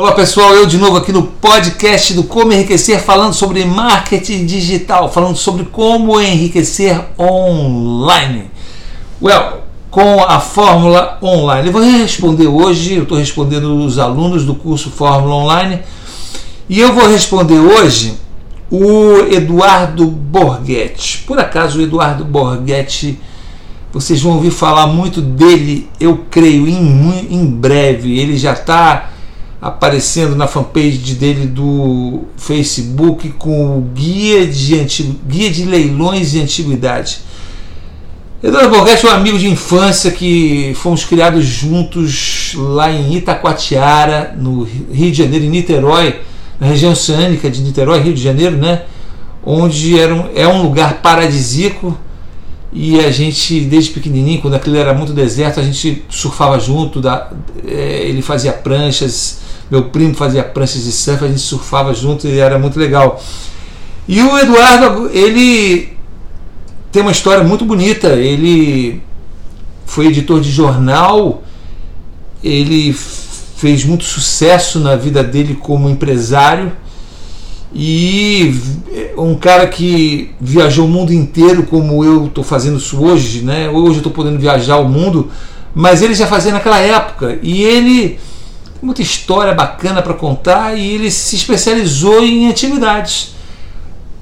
Olá 0.00 0.12
pessoal, 0.12 0.54
eu 0.54 0.64
de 0.64 0.78
novo 0.78 0.96
aqui 0.96 1.10
no 1.10 1.24
podcast 1.24 2.14
do 2.14 2.22
Como 2.22 2.52
Enriquecer, 2.52 3.02
falando 3.02 3.34
sobre 3.34 3.64
marketing 3.64 4.46
digital, 4.46 5.10
falando 5.10 5.34
sobre 5.34 5.64
como 5.64 6.20
enriquecer 6.20 7.04
online. 7.18 8.48
Well, 9.20 9.62
com 9.90 10.22
a 10.22 10.38
Fórmula 10.38 11.18
Online. 11.20 11.66
Eu 11.66 11.72
vou 11.72 11.82
responder 11.82 12.46
hoje, 12.46 12.94
eu 12.94 13.02
estou 13.02 13.18
respondendo 13.18 13.76
os 13.84 13.98
alunos 13.98 14.44
do 14.44 14.54
curso 14.54 14.88
Fórmula 14.88 15.34
Online, 15.34 15.80
e 16.68 16.78
eu 16.78 16.92
vou 16.92 17.08
responder 17.08 17.58
hoje 17.58 18.14
o 18.70 19.16
Eduardo 19.32 20.06
Borghetti. 20.06 21.24
Por 21.26 21.40
acaso 21.40 21.80
o 21.80 21.82
Eduardo 21.82 22.24
Borghetti, 22.24 23.18
vocês 23.92 24.22
vão 24.22 24.34
ouvir 24.34 24.52
falar 24.52 24.86
muito 24.86 25.20
dele, 25.20 25.90
eu 25.98 26.24
creio, 26.30 26.68
em, 26.68 27.26
em 27.32 27.44
breve. 27.44 28.16
Ele 28.16 28.38
já 28.38 28.52
está 28.52 29.17
aparecendo 29.60 30.36
na 30.36 30.46
fanpage 30.46 31.14
dele 31.14 31.46
do 31.46 32.24
Facebook 32.36 33.30
com 33.30 33.78
o 33.78 33.80
guia 33.80 34.46
de, 34.46 34.78
antigo, 34.78 35.16
guia 35.26 35.50
de 35.50 35.64
leilões 35.64 36.30
de 36.30 36.40
antiguidade. 36.40 37.20
Eduardo 38.40 38.70
Borghetti 38.70 39.04
é 39.04 39.10
um 39.10 39.12
amigo 39.12 39.36
de 39.36 39.48
infância 39.48 40.12
que 40.12 40.72
fomos 40.76 41.04
criados 41.04 41.44
juntos 41.44 42.54
lá 42.56 42.88
em 42.88 43.16
Itacoatiara, 43.16 44.32
no 44.38 44.62
Rio 44.62 45.10
de 45.10 45.18
Janeiro, 45.18 45.44
em 45.44 45.50
Niterói, 45.50 46.20
na 46.60 46.68
região 46.68 46.92
oceânica 46.92 47.50
de 47.50 47.60
Niterói, 47.60 48.00
Rio 48.00 48.14
de 48.14 48.22
Janeiro, 48.22 48.56
né? 48.56 48.82
Onde 49.44 49.98
era 49.98 50.14
um, 50.14 50.28
é 50.36 50.46
um 50.46 50.62
lugar 50.62 51.02
paradisíaco 51.02 51.98
e 52.72 53.00
a 53.00 53.10
gente, 53.10 53.60
desde 53.60 53.90
pequenininho, 53.90 54.40
quando 54.40 54.54
aquilo 54.54 54.76
era 54.76 54.92
muito 54.92 55.12
deserto, 55.12 55.58
a 55.58 55.62
gente 55.62 56.04
surfava 56.08 56.60
junto, 56.60 57.00
da, 57.00 57.32
é, 57.66 58.04
ele 58.04 58.20
fazia 58.20 58.52
pranchas, 58.52 59.40
meu 59.70 59.84
primo 59.84 60.14
fazia 60.14 60.42
pranchas 60.42 60.84
de 60.84 60.92
surf, 60.92 61.24
a 61.24 61.28
gente 61.28 61.40
surfava 61.40 61.92
junto 61.94 62.26
e 62.26 62.38
era 62.38 62.58
muito 62.58 62.78
legal. 62.78 63.22
E 64.06 64.22
o 64.22 64.38
Eduardo, 64.38 65.10
ele 65.12 65.92
tem 66.90 67.02
uma 67.02 67.12
história 67.12 67.44
muito 67.44 67.64
bonita. 67.64 68.08
Ele 68.08 69.02
foi 69.84 70.06
editor 70.06 70.40
de 70.40 70.50
jornal, 70.50 71.42
ele 72.42 72.92
fez 72.92 73.84
muito 73.84 74.04
sucesso 74.04 74.78
na 74.78 74.96
vida 74.96 75.22
dele 75.22 75.58
como 75.60 75.90
empresário 75.90 76.72
e 77.74 78.54
um 79.16 79.34
cara 79.34 79.66
que 79.66 80.30
viajou 80.40 80.86
o 80.86 80.88
mundo 80.88 81.12
inteiro 81.12 81.64
como 81.64 82.02
eu 82.04 82.26
estou 82.26 82.44
fazendo 82.44 82.78
isso 82.78 83.02
hoje, 83.02 83.42
né? 83.42 83.68
Hoje 83.68 83.94
eu 83.94 83.98
estou 83.98 84.12
podendo 84.12 84.38
viajar 84.38 84.78
o 84.78 84.88
mundo, 84.88 85.30
mas 85.74 86.00
ele 86.00 86.14
já 86.14 86.26
fazia 86.26 86.52
naquela 86.52 86.78
época 86.78 87.38
e 87.42 87.62
ele 87.62 88.18
muita 88.80 89.02
história 89.02 89.54
bacana 89.54 90.02
para 90.02 90.14
contar 90.14 90.76
e 90.76 90.94
ele 90.94 91.10
se 91.10 91.36
especializou 91.36 92.22
em 92.22 92.48
antiguidades. 92.48 93.34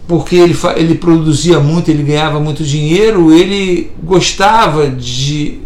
Porque 0.09 0.37
ele, 0.37 0.57
ele 0.77 0.95
produzia 0.95 1.59
muito, 1.59 1.91
ele 1.91 2.03
ganhava 2.03 2.39
muito 2.39 2.62
dinheiro, 2.62 3.33
ele 3.33 3.91
gostava 4.03 4.89
de. 4.89 5.59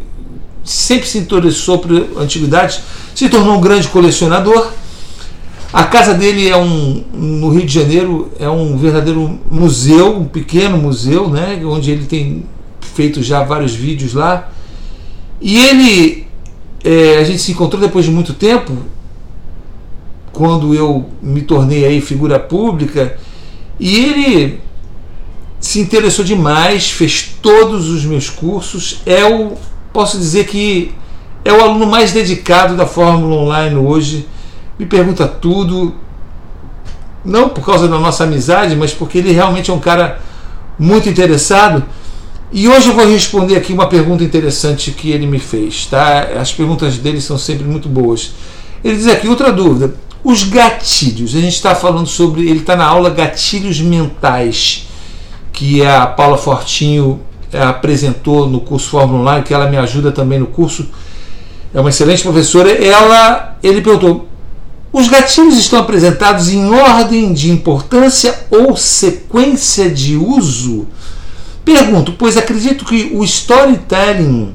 sempre 0.65 1.07
se 1.07 1.19
interessou 1.19 1.79
por 1.79 1.93
antiguidades, 2.19 2.81
se 3.15 3.29
tornou 3.29 3.59
um 3.59 3.61
grande 3.61 3.89
colecionador. 3.89 4.73
A 5.73 5.85
casa 5.85 6.15
dele 6.15 6.49
é 6.49 6.57
um 6.57 7.05
no 7.13 7.51
Rio 7.51 7.65
de 7.65 7.73
Janeiro 7.73 8.33
é 8.41 8.49
um 8.49 8.77
verdadeiro 8.77 9.39
museu, 9.51 10.17
um 10.17 10.25
pequeno 10.25 10.77
museu, 10.79 11.29
né, 11.29 11.61
onde 11.65 11.93
ele 11.93 12.07
tem 12.07 12.45
feito 12.81 13.23
já 13.23 13.45
vários 13.45 13.73
vídeos 13.73 14.15
lá. 14.15 14.51
E 15.41 15.59
ele 15.59 16.30
é, 16.85 17.19
a 17.19 17.25
gente 17.25 17.41
se 17.41 17.53
encontrou 17.53 17.81
depois 17.81 18.05
de 18.05 18.11
muito 18.11 18.35
tempo, 18.35 18.73
quando 20.33 20.75
eu 20.75 21.11
me 21.21 21.43
tornei 21.43 21.85
aí 21.85 22.01
figura 22.01 22.39
pública, 22.39 23.19
e 23.79 23.97
ele 23.97 24.61
se 25.59 25.81
interessou 25.81 26.25
demais, 26.25 26.91
fez 26.91 27.37
todos 27.43 27.91
os 27.91 28.05
meus 28.05 28.31
cursos, 28.31 29.01
é 29.05 29.25
o 29.25 29.53
posso 29.93 30.19
dizer 30.19 30.47
que 30.47 30.95
é 31.45 31.53
o 31.53 31.63
aluno 31.63 31.87
mais 31.87 32.13
dedicado 32.13 32.77
da 32.77 32.87
Fórmula 32.87 33.37
Online 33.37 33.77
hoje. 33.77 34.27
Me 34.79 34.87
pergunta 34.87 35.27
tudo, 35.27 35.95
não 37.25 37.49
por 37.49 37.65
causa 37.65 37.89
da 37.89 37.99
nossa 37.99 38.25
amizade, 38.25 38.77
mas 38.77 38.93
porque 38.93 39.19
ele 39.19 39.33
realmente 39.33 39.71
é 39.71 39.75
um 39.75 39.81
cara 39.81 40.21
muito 40.79 41.09
interessado 41.09 41.85
e 42.53 42.69
hoje 42.69 42.89
eu 42.89 42.95
vou 42.95 43.07
responder 43.07 43.57
aqui 43.57 43.73
uma 43.73 43.87
pergunta 43.87 44.25
interessante 44.25 44.91
que 44.91 45.11
ele 45.11 45.27
me 45.27 45.39
fez, 45.39 45.87
tá? 45.87 46.29
As 46.41 46.53
perguntas 46.53 46.99
dele 46.99 47.21
são 47.21 47.39
sempre 47.39 47.65
muito 47.65 47.89
boas. 47.89 48.33
Ele 48.83 48.97
diz 48.97 49.07
aqui 49.07 49.29
outra 49.29 49.53
dúvida: 49.53 49.95
os 50.25 50.43
gatilhos. 50.43 51.35
A 51.37 51.41
gente 51.41 51.55
está 51.55 51.75
falando 51.75 52.07
sobre, 52.07 52.49
ele 52.49 52.61
está 52.61 52.75
na 52.75 52.85
aula 52.85 53.11
gatilhos 53.11 53.81
mentais 53.81 54.87
que 55.53 55.85
a 55.85 56.07
Paula 56.07 56.37
Fortinho 56.37 57.21
eh, 57.53 57.63
apresentou 57.63 58.49
no 58.49 58.61
curso 58.61 58.91
Fórmula 58.91 59.21
Online, 59.21 59.45
que 59.45 59.55
ela 59.55 59.71
me 59.71 59.77
ajuda 59.77 60.11
também 60.11 60.39
no 60.39 60.47
curso. 60.47 60.89
É 61.73 61.81
uma 61.81 61.91
excelente 61.91 62.23
professora. 62.23 62.71
Ela, 62.71 63.59
ele 63.63 63.81
perguntou: 63.81 64.29
os 64.93 65.07
gatilhos 65.07 65.57
estão 65.57 65.79
apresentados 65.79 66.49
em 66.49 66.69
ordem 66.69 67.33
de 67.33 67.49
importância 67.51 68.47
ou 68.51 68.77
sequência 68.77 69.89
de 69.89 70.17
uso? 70.17 70.89
Pergunto, 71.73 72.15
pois 72.19 72.37
acredito 72.37 72.85
que 72.85 73.13
o 73.15 73.23
storytelling 73.23 74.53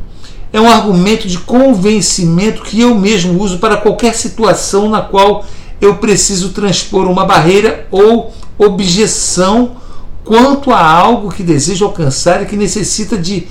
é 0.51 0.59
um 0.59 0.69
argumento 0.69 1.29
de 1.29 1.37
convencimento 1.37 2.61
que 2.61 2.81
eu 2.81 2.93
mesmo 2.93 3.41
uso 3.41 3.57
para 3.57 3.77
qualquer 3.77 4.13
situação 4.13 4.89
na 4.89 5.01
qual 5.01 5.45
eu 5.79 5.95
preciso 5.95 6.49
transpor 6.49 7.09
uma 7.09 7.23
barreira 7.23 7.87
ou 7.89 8.33
objeção 8.57 9.77
quanto 10.25 10.73
a 10.73 10.85
algo 10.85 11.31
que 11.31 11.41
desejo 11.41 11.85
alcançar 11.85 12.43
e 12.43 12.47
que 12.47 12.57
necessita 12.57 13.17
de 13.17 13.47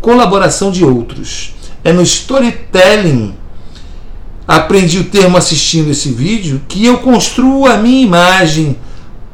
colaboração 0.00 0.72
de 0.72 0.84
outros. 0.84 1.54
É 1.84 1.92
no 1.92 2.02
storytelling, 2.02 3.36
aprendi 4.44 4.98
o 4.98 5.04
termo 5.04 5.36
assistindo 5.36 5.92
esse 5.92 6.08
vídeo, 6.08 6.62
que 6.66 6.84
eu 6.84 6.98
construo 6.98 7.64
a 7.64 7.76
minha 7.76 8.02
imagem 8.02 8.76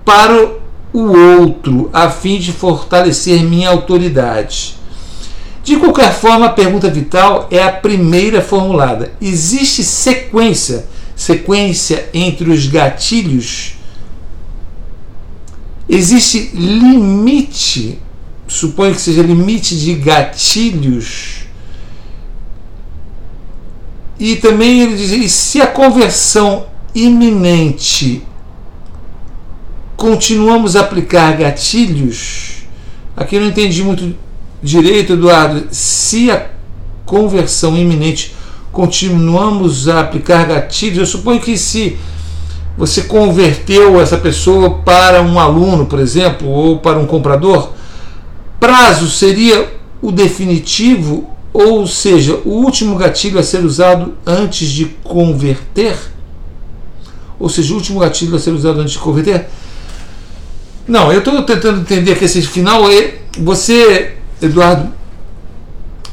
para 0.04 0.59
o 0.92 1.02
outro 1.02 1.88
a 1.92 2.10
fim 2.10 2.38
de 2.38 2.52
fortalecer 2.52 3.42
minha 3.42 3.68
autoridade. 3.68 4.76
De 5.62 5.76
qualquer 5.76 6.12
forma, 6.12 6.46
a 6.46 6.50
pergunta 6.50 6.90
vital 6.90 7.46
é 7.50 7.62
a 7.62 7.70
primeira 7.70 8.40
formulada. 8.40 9.12
Existe 9.20 9.84
sequência, 9.84 10.86
sequência 11.14 12.08
entre 12.14 12.50
os 12.50 12.66
gatilhos? 12.66 13.74
Existe 15.88 16.50
limite, 16.54 17.98
suponho 18.48 18.94
que 18.94 19.00
seja 19.00 19.22
limite 19.22 19.76
de 19.76 19.94
gatilhos? 19.94 21.40
E 24.18 24.36
também 24.36 24.80
ele 24.80 24.96
diz: 24.96 25.10
e 25.10 25.28
se 25.28 25.60
a 25.60 25.66
conversão 25.66 26.66
iminente 26.94 28.22
continuamos 30.00 30.76
a 30.76 30.80
aplicar 30.80 31.36
gatilhos, 31.36 32.62
aqui 33.14 33.36
eu 33.36 33.42
não 33.42 33.48
entendi 33.48 33.82
muito 33.82 34.16
direito, 34.62 35.12
Eduardo, 35.12 35.64
se 35.70 36.30
a 36.30 36.46
conversão 37.04 37.76
iminente 37.76 38.34
continuamos 38.72 39.90
a 39.90 40.00
aplicar 40.00 40.46
gatilhos, 40.46 40.96
eu 40.96 41.04
suponho 41.04 41.38
que 41.38 41.58
se 41.58 41.98
você 42.78 43.02
converteu 43.02 44.00
essa 44.00 44.16
pessoa 44.16 44.70
para 44.78 45.20
um 45.20 45.38
aluno, 45.38 45.84
por 45.84 46.00
exemplo, 46.00 46.48
ou 46.48 46.78
para 46.78 46.98
um 46.98 47.04
comprador, 47.04 47.74
prazo 48.58 49.06
seria 49.06 49.70
o 50.00 50.10
definitivo, 50.10 51.28
ou 51.52 51.86
seja, 51.86 52.40
o 52.46 52.52
último 52.52 52.96
gatilho 52.96 53.38
a 53.38 53.42
ser 53.42 53.62
usado 53.62 54.14
antes 54.24 54.70
de 54.70 54.86
converter? 55.04 55.94
Ou 57.38 57.50
seja, 57.50 57.74
o 57.74 57.76
último 57.76 58.00
gatilho 58.00 58.34
a 58.34 58.38
ser 58.38 58.52
usado 58.52 58.80
antes 58.80 58.94
de 58.94 58.98
converter? 58.98 59.46
Não, 60.90 61.12
eu 61.12 61.20
estou 61.20 61.40
tentando 61.44 61.82
entender 61.82 62.16
que 62.16 62.24
esse 62.24 62.42
final 62.42 62.90
é. 62.90 63.14
Você, 63.38 64.16
Eduardo, 64.42 64.92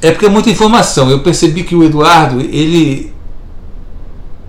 é 0.04 0.12
porque 0.12 0.28
é 0.28 0.30
muita 0.30 0.52
informação. 0.52 1.10
Eu 1.10 1.22
percebi 1.22 1.64
que 1.64 1.76
o 1.76 1.84
Eduardo, 1.84 2.40
ele. 2.40 3.12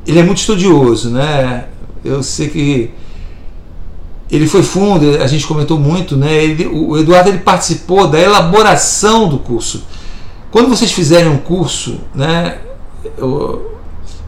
Ele 0.07 0.19
é 0.19 0.23
muito 0.23 0.37
estudioso, 0.37 1.09
né? 1.09 1.65
Eu 2.05 2.23
sei 2.23 2.49
que 2.49 2.91
ele 4.31 4.47
foi 4.47 4.63
fundo, 4.63 5.17
a 5.23 5.27
gente 5.27 5.47
comentou 5.47 5.79
muito, 5.79 6.15
né? 6.15 6.45
Ele, 6.45 6.67
o 6.67 6.99
Eduardo 6.99 7.31
ele 7.31 7.39
participou 7.39 8.07
da 8.07 8.21
elaboração 8.21 9.31
do 9.31 9.39
curso. 9.39 9.85
Quando 10.51 10.69
vocês 10.69 10.93
fizerem 10.93 11.31
um 11.31 11.39
curso, 11.39 12.01
né, 12.15 12.59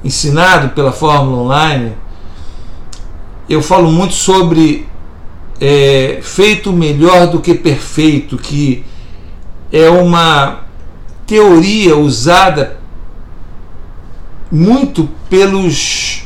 ensinado 0.02 0.70
pela 0.70 0.92
Fórmula 0.92 1.42
Online, 1.42 1.92
eu 3.48 3.62
falo 3.62 3.90
muito 3.90 4.14
sobre 4.14 4.89
é, 5.60 6.20
feito 6.22 6.72
melhor 6.72 7.26
do 7.26 7.40
que 7.40 7.54
perfeito, 7.54 8.38
que 8.38 8.84
é 9.70 9.88
uma 9.90 10.60
teoria 11.26 11.96
usada 11.96 12.78
muito 14.50 15.08
pelos 15.28 16.24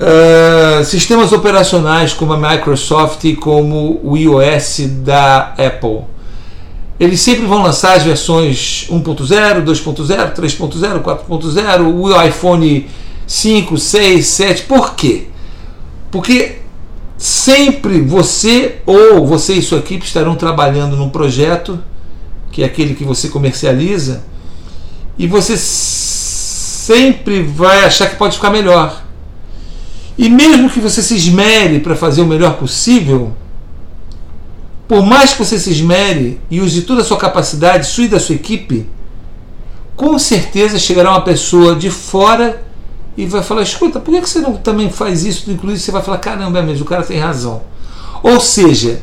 Uh, 0.00 0.82
sistemas 0.82 1.30
operacionais 1.30 2.14
como 2.14 2.32
a 2.32 2.50
Microsoft 2.52 3.22
e 3.24 3.36
como 3.36 4.00
o 4.02 4.16
iOS 4.16 4.80
da 5.04 5.52
Apple. 5.58 6.04
Eles 6.98 7.20
sempre 7.20 7.44
vão 7.44 7.62
lançar 7.62 7.98
as 7.98 8.02
versões 8.02 8.86
1.0, 8.90 9.62
2.0, 9.62 10.34
3.0, 10.34 11.02
4.0, 11.02 11.94
o 11.94 12.22
iPhone 12.22 12.88
5, 13.26 13.76
6, 13.76 14.26
7. 14.26 14.62
Por 14.62 14.94
quê? 14.94 15.26
Porque 16.10 16.59
sempre 17.20 18.00
você 18.00 18.78
ou 18.86 19.26
você 19.26 19.52
e 19.52 19.62
sua 19.62 19.80
equipe 19.80 20.06
estarão 20.06 20.34
trabalhando 20.34 20.96
num 20.96 21.10
projeto, 21.10 21.78
que 22.50 22.62
é 22.62 22.64
aquele 22.64 22.94
que 22.94 23.04
você 23.04 23.28
comercializa, 23.28 24.24
e 25.18 25.26
você 25.26 25.54
sempre 25.58 27.42
vai 27.42 27.84
achar 27.84 28.08
que 28.08 28.16
pode 28.16 28.36
ficar 28.36 28.48
melhor. 28.48 29.04
E 30.16 30.30
mesmo 30.30 30.70
que 30.70 30.80
você 30.80 31.02
se 31.02 31.14
esmere 31.14 31.80
para 31.80 31.94
fazer 31.94 32.22
o 32.22 32.26
melhor 32.26 32.54
possível, 32.54 33.36
por 34.88 35.04
mais 35.04 35.34
que 35.34 35.44
você 35.44 35.58
se 35.58 35.70
esmere 35.70 36.40
e 36.50 36.58
use 36.58 36.82
toda 36.82 37.02
a 37.02 37.04
sua 37.04 37.18
capacidade, 37.18 37.86
sua 37.86 38.04
e 38.04 38.08
da 38.08 38.18
sua 38.18 38.34
equipe, 38.34 38.86
com 39.94 40.18
certeza 40.18 40.78
chegará 40.78 41.10
uma 41.10 41.20
pessoa 41.22 41.76
de 41.76 41.90
fora 41.90 42.64
e 43.22 43.26
vai 43.26 43.42
falar: 43.42 43.62
escuta, 43.62 44.00
por 44.00 44.12
que 44.18 44.28
você 44.28 44.40
não 44.40 44.56
também 44.56 44.90
faz 44.90 45.24
isso? 45.24 45.50
Inclusive, 45.50 45.80
você 45.80 45.90
vai 45.90 46.02
falar: 46.02 46.18
caramba, 46.18 46.62
mesmo, 46.62 46.84
o 46.84 46.88
cara 46.88 47.02
tem 47.02 47.18
razão. 47.18 47.62
Ou 48.22 48.40
seja, 48.40 49.00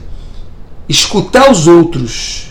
escutar 0.90 1.52
os 1.52 1.68
outros 1.68 2.48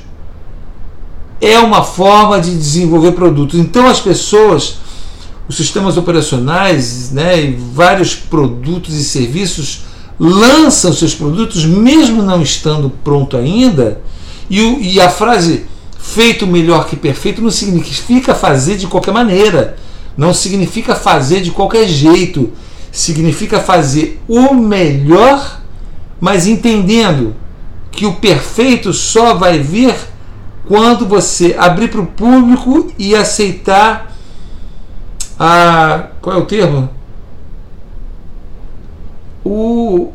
é 1.41 1.59
uma 1.59 1.83
forma 1.83 2.41
de 2.41 2.55
desenvolver 2.55 3.13
produtos. 3.13 3.59
Então, 3.59 3.87
as 3.87 4.01
pessoas 4.01 4.79
os 5.49 5.57
sistemas 5.57 5.97
operacionais 5.97 7.13
né, 7.13 7.41
e 7.41 7.53
vários 7.53 8.15
produtos 8.15 8.95
e 8.95 9.05
serviços 9.05 9.83
lançam 10.19 10.93
seus 10.93 11.15
produtos 11.15 11.65
mesmo 11.65 12.23
não 12.23 12.43
estando 12.43 12.91
pronto 13.05 13.37
ainda 13.37 14.01
e, 14.51 14.61
o, 14.61 14.81
e 14.81 15.01
a 15.01 15.09
frase 15.09 15.67
feito 15.99 16.47
melhor 16.47 16.89
que 16.89 16.97
perfeito 16.97 17.41
não 17.41 17.51
significa 17.51 18.35
fazer 18.35 18.77
de 18.77 18.89
qualquer 18.89 19.13
maneira 19.13 19.77
não 20.17 20.33
significa 20.33 20.95
fazer 20.95 21.41
de 21.41 21.51
qualquer 21.51 21.87
jeito 21.87 22.53
significa 22.91 23.61
fazer 23.61 24.21
o 24.27 24.55
melhor 24.55 25.61
mas 26.21 26.47
entendendo 26.47 27.35
que 27.91 28.07
o 28.07 28.15
perfeito 28.15 28.93
só 28.93 29.35
vai 29.35 29.59
vir 29.59 29.95
quando 30.67 31.07
você 31.07 31.55
abrir 31.59 31.89
para 31.89 32.01
o 32.01 32.07
público 32.07 32.93
e 32.99 33.15
aceitar 33.15 34.13
a. 35.39 36.09
Qual 36.21 36.37
é 36.37 36.39
o 36.39 36.45
termo? 36.45 36.91
O, 39.45 40.13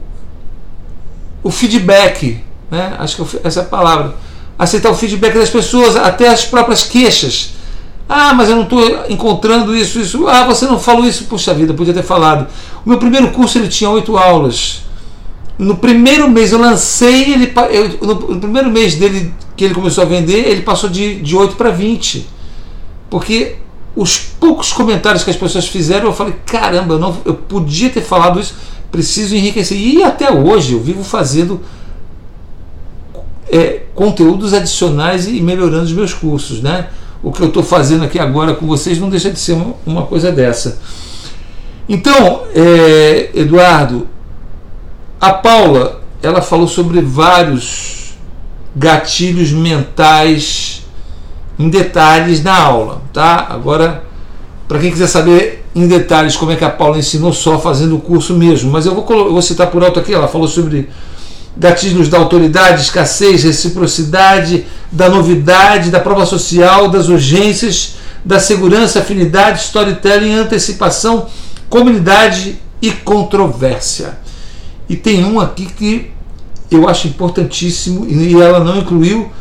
o 1.42 1.50
feedback, 1.50 2.44
né? 2.70 2.96
acho 3.00 3.24
que 3.24 3.40
essa 3.44 3.62
é 3.62 3.64
a 3.64 3.66
palavra. 3.66 4.16
Aceitar 4.60 4.92
o 4.92 4.96
feedback 4.96 5.34
das 5.34 5.50
pessoas, 5.50 5.96
até 5.96 6.28
as 6.28 6.44
próprias 6.46 6.84
queixas. 6.84 7.54
Ah, 8.14 8.34
mas 8.34 8.50
eu 8.50 8.58
não 8.58 8.64
estou 8.64 9.06
encontrando 9.08 9.74
isso, 9.74 9.98
isso. 9.98 10.28
Ah, 10.28 10.46
você 10.46 10.66
não 10.66 10.78
falou 10.78 11.06
isso. 11.06 11.24
Puxa 11.28 11.54
vida, 11.54 11.74
podia 11.74 11.94
ter 11.94 12.04
falado. 12.04 12.46
O 12.86 12.90
meu 12.90 12.98
primeiro 12.98 13.32
curso 13.32 13.58
ele 13.58 13.70
tinha 13.70 13.90
oito 13.90 14.18
aulas. 14.18 14.82
No 15.58 15.78
primeiro 15.78 16.30
mês 16.30 16.52
eu 16.52 16.60
lancei, 16.60 17.32
ele, 17.32 17.54
eu, 17.70 18.06
no, 18.06 18.38
primeiro 18.38 18.70
mês 18.70 18.96
dele 18.96 19.34
que 19.56 19.64
ele 19.64 19.74
começou 19.74 20.04
a 20.04 20.08
vender, 20.08 20.46
ele 20.46 20.62
passou 20.62 20.90
de, 20.90 21.22
de 21.22 21.38
8 21.38 21.56
para 21.56 21.70
20. 21.70 22.28
Porque 23.10 23.56
os 23.96 24.18
poucos 24.18 24.74
comentários 24.74 25.24
que 25.24 25.30
as 25.30 25.38
pessoas 25.38 25.70
fizeram, 25.70 26.08
eu 26.08 26.14
falei: 26.14 26.36
caramba, 26.46 26.96
eu, 26.96 27.00
não, 27.00 27.18
eu 27.24 27.36
podia 27.36 27.90
ter 27.90 28.02
falado 28.02 28.42
isso, 28.42 28.56
preciso 28.92 29.38
enriquecer. 29.38 29.78
E 29.78 30.04
até 30.04 30.30
hoje 30.30 30.74
eu 30.74 30.82
vivo 30.82 31.02
fazendo 31.02 31.62
é, 33.50 33.84
conteúdos 33.96 34.54
adicionais 34.54 35.30
e 35.30 35.40
melhorando 35.40 35.84
os 35.84 35.94
meus 35.94 36.14
cursos. 36.14 36.62
Né? 36.62 36.90
O 37.24 37.32
que 37.32 37.42
eu 37.42 37.48
estou 37.48 37.64
fazendo 37.64 38.04
aqui 38.04 38.20
agora 38.20 38.54
com 38.54 38.66
vocês 38.66 39.00
não 39.00 39.10
deixa 39.10 39.30
de 39.30 39.40
ser 39.40 39.54
uma, 39.54 39.76
uma 39.86 40.06
coisa 40.06 40.32
dessa. 40.32 40.80
Então, 41.88 42.44
é, 42.56 43.30
Eduardo, 43.34 44.08
a 45.20 45.34
Paula 45.34 46.02
ela 46.22 46.42
falou 46.42 46.68
sobre 46.68 47.02
vários 47.02 48.14
gatilhos 48.76 49.52
mentais 49.52 50.86
em 51.58 51.70
detalhes 51.70 52.44
na 52.44 52.56
aula, 52.56 53.02
tá? 53.12 53.48
Agora, 53.50 54.04
para 54.68 54.80
quem 54.80 54.92
quiser 54.92 55.08
saber 55.08 55.66
em 55.76 55.88
detalhes 55.88 56.36
como 56.36 56.52
é 56.52 56.56
que 56.56 56.64
a 56.64 56.70
Paula 56.70 56.98
ensinou, 56.98 57.34
só 57.34 57.60
fazendo 57.60 57.96
o 57.96 58.00
curso 58.00 58.34
mesmo, 58.34 58.72
mas 58.72 58.86
eu 58.86 58.96
vou, 58.96 59.06
eu 59.10 59.34
vou 59.34 59.42
citar 59.42 59.68
por 59.68 59.84
alto 59.84 60.00
aqui, 60.00 60.14
ela 60.14 60.28
falou 60.28 60.48
sobre 60.48 60.90
gatilhos 61.56 62.10
da 62.10 62.18
autoridade, 62.18 62.82
escassez, 62.82 63.44
reciprocidade, 63.44 64.66
da 64.92 65.10
novidade, 65.10 65.90
da 65.90 66.00
prova 66.00 66.26
social, 66.26 66.90
das 66.90 67.10
urgências, 67.10 67.96
da 68.24 68.40
segurança, 68.40 69.00
afinidade, 69.00 69.62
storytelling, 69.62 70.34
antecipação, 70.34 71.28
comunidade 71.70 72.60
e 72.82 72.92
controvérsia. 72.92 74.18
E 74.88 74.96
tem 74.96 75.24
um 75.24 75.40
aqui 75.40 75.66
que 75.66 76.12
eu 76.70 76.88
acho 76.88 77.08
importantíssimo 77.08 78.06
e 78.08 78.34
ela 78.42 78.60
não 78.64 78.78
incluiu, 78.78 79.32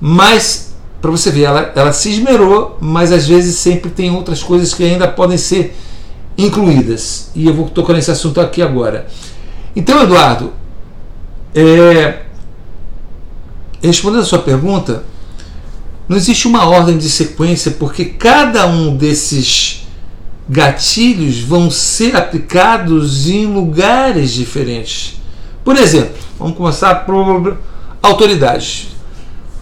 mas 0.00 0.74
para 1.04 1.10
você 1.10 1.30
ver, 1.30 1.42
ela, 1.42 1.70
ela 1.76 1.92
se 1.92 2.10
esmerou, 2.10 2.78
mas 2.80 3.12
às 3.12 3.28
vezes 3.28 3.56
sempre 3.56 3.90
tem 3.90 4.10
outras 4.10 4.42
coisas 4.42 4.72
que 4.72 4.82
ainda 4.82 5.06
podem 5.06 5.36
ser 5.36 5.76
incluídas. 6.36 7.30
E 7.34 7.46
eu 7.46 7.52
vou 7.52 7.68
tocar 7.68 7.92
nesse 7.92 8.10
assunto 8.10 8.40
aqui 8.40 8.62
agora. 8.62 9.06
Então, 9.76 10.02
Eduardo, 10.02 10.54
é, 11.54 12.22
respondendo 13.82 14.22
a 14.22 14.26
sua 14.26 14.40
pergunta, 14.40 15.04
não 16.08 16.16
existe 16.16 16.46
uma 16.46 16.66
ordem 16.66 16.98
de 16.98 17.08
sequência, 17.08 17.70
porque 17.72 18.04
cada 18.04 18.66
um 18.66 18.96
desses 18.96 19.86
gatilhos 20.48 21.40
vão 21.40 21.70
ser 21.70 22.16
aplicados 22.16 23.28
em 23.28 23.46
lugares 23.46 24.32
diferentes. 24.32 25.20
Por 25.64 25.76
exemplo, 25.76 26.16
vamos 26.38 26.56
começar 26.56 26.94
por 27.06 27.56
autoridade. 28.02 28.88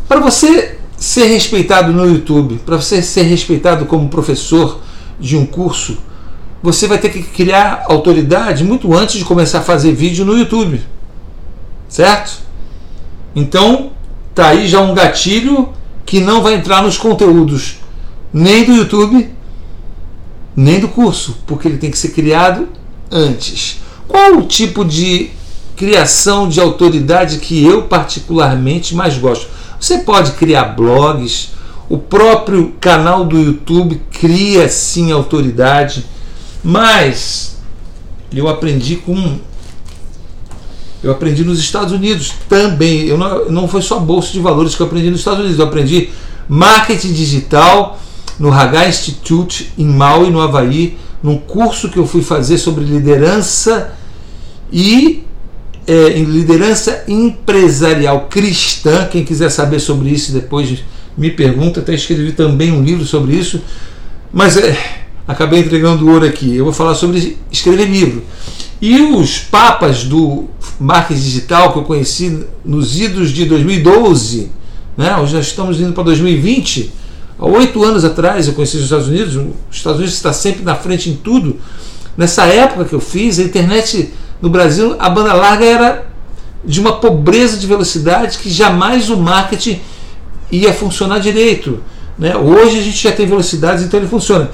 Para 0.08 0.18
você 0.18 0.78
ser 0.96 1.26
respeitado 1.26 1.92
no 1.92 2.06
YouTube, 2.06 2.60
para 2.66 2.76
você 2.76 3.00
ser 3.02 3.22
respeitado 3.22 3.86
como 3.86 4.08
professor 4.08 4.80
de 5.20 5.36
um 5.36 5.46
curso, 5.46 5.98
você 6.62 6.86
vai 6.86 6.98
ter 6.98 7.10
que 7.10 7.22
criar 7.22 7.84
autoridade 7.88 8.64
muito 8.64 8.92
antes 8.96 9.16
de 9.16 9.24
começar 9.24 9.58
a 9.58 9.62
fazer 9.62 9.92
vídeo 9.92 10.24
no 10.24 10.36
YouTube. 10.36 10.80
Certo? 11.92 12.38
Então, 13.36 13.90
tá 14.34 14.48
aí 14.48 14.66
já 14.66 14.80
um 14.80 14.94
gatilho 14.94 15.68
que 16.06 16.20
não 16.20 16.42
vai 16.42 16.54
entrar 16.54 16.82
nos 16.82 16.96
conteúdos 16.96 17.80
nem 18.32 18.64
do 18.64 18.72
YouTube, 18.72 19.30
nem 20.56 20.80
do 20.80 20.88
curso, 20.88 21.36
porque 21.46 21.68
ele 21.68 21.76
tem 21.76 21.90
que 21.90 21.98
ser 21.98 22.12
criado 22.12 22.66
antes. 23.10 23.82
Qual 24.08 24.38
o 24.38 24.46
tipo 24.46 24.86
de 24.86 25.32
criação 25.76 26.48
de 26.48 26.60
autoridade 26.60 27.36
que 27.36 27.62
eu 27.62 27.82
particularmente 27.82 28.94
mais 28.94 29.18
gosto? 29.18 29.48
Você 29.78 29.98
pode 29.98 30.32
criar 30.32 30.74
blogs, 30.74 31.50
o 31.90 31.98
próprio 31.98 32.72
canal 32.80 33.26
do 33.26 33.38
YouTube 33.38 34.00
cria 34.10 34.66
sim 34.66 35.12
autoridade, 35.12 36.06
mas 36.64 37.58
eu 38.34 38.48
aprendi 38.48 38.96
com 38.96 39.38
eu 41.02 41.10
aprendi 41.10 41.44
nos 41.44 41.58
Estados 41.58 41.92
Unidos 41.92 42.32
também. 42.48 43.06
Eu 43.06 43.18
não, 43.18 43.50
não 43.50 43.68
foi 43.68 43.82
só 43.82 43.98
bolsa 43.98 44.32
de 44.32 44.40
valores 44.40 44.74
que 44.74 44.82
eu 44.82 44.86
aprendi 44.86 45.10
nos 45.10 45.20
Estados 45.20 45.40
Unidos, 45.40 45.58
eu 45.58 45.66
aprendi 45.66 46.10
marketing 46.48 47.12
digital 47.12 47.98
no 48.38 48.52
Hagar 48.52 48.88
Institute 48.88 49.72
em 49.78 49.86
Maui, 49.86 50.30
no 50.30 50.40
Havaí, 50.40 50.96
num 51.22 51.38
curso 51.38 51.88
que 51.88 51.98
eu 51.98 52.06
fui 52.06 52.22
fazer 52.22 52.58
sobre 52.58 52.84
liderança 52.84 53.92
e 54.72 55.24
é, 55.86 56.18
em 56.18 56.24
liderança 56.24 57.04
empresarial 57.06 58.26
cristã. 58.28 59.06
Quem 59.10 59.24
quiser 59.24 59.50
saber 59.50 59.80
sobre 59.80 60.08
isso 60.10 60.32
depois 60.32 60.82
me 61.16 61.30
pergunta. 61.30 61.80
Até 61.80 61.94
escrevi 61.94 62.32
também 62.32 62.72
um 62.72 62.82
livro 62.82 63.04
sobre 63.04 63.34
isso, 63.34 63.60
mas 64.32 64.56
é, 64.56 64.76
acabei 65.26 65.60
entregando 65.60 66.08
ouro 66.08 66.24
aqui. 66.24 66.56
Eu 66.56 66.64
vou 66.64 66.72
falar 66.72 66.94
sobre 66.94 67.36
escrever 67.50 67.86
livro. 67.86 68.22
E 68.82 69.00
os 69.00 69.38
papas 69.38 70.02
do 70.02 70.46
marketing 70.80 71.20
digital 71.20 71.72
que 71.72 71.78
eu 71.78 71.84
conheci 71.84 72.44
nos 72.64 73.00
idos 73.00 73.30
de 73.30 73.44
2012, 73.44 74.50
né? 74.96 75.16
Hoje 75.18 75.36
nós 75.36 75.46
estamos 75.46 75.80
indo 75.80 75.92
para 75.92 76.02
2020. 76.02 76.92
Há 77.38 77.46
oito 77.46 77.84
anos 77.84 78.04
atrás 78.04 78.48
eu 78.48 78.54
conheci 78.54 78.78
os 78.78 78.82
Estados 78.82 79.06
Unidos. 79.06 79.36
Os 79.36 79.76
Estados 79.76 79.98
Unidos 79.98 80.16
está 80.16 80.32
sempre 80.32 80.64
na 80.64 80.74
frente 80.74 81.08
em 81.08 81.14
tudo. 81.14 81.60
Nessa 82.16 82.44
época 82.46 82.84
que 82.84 82.92
eu 82.92 82.98
fiz, 82.98 83.38
a 83.38 83.44
internet 83.44 84.12
no 84.42 84.50
Brasil, 84.50 84.96
a 84.98 85.08
banda 85.08 85.32
larga 85.32 85.64
era 85.64 86.06
de 86.64 86.80
uma 86.80 86.94
pobreza 86.94 87.58
de 87.58 87.68
velocidade 87.68 88.38
que 88.38 88.50
jamais 88.50 89.10
o 89.10 89.16
marketing 89.16 89.80
ia 90.50 90.72
funcionar 90.72 91.20
direito. 91.20 91.78
Né? 92.18 92.36
Hoje 92.36 92.80
a 92.80 92.82
gente 92.82 93.00
já 93.00 93.12
tem 93.12 93.26
velocidades, 93.26 93.84
então 93.84 94.00
ele 94.00 94.08
funciona. 94.08 94.50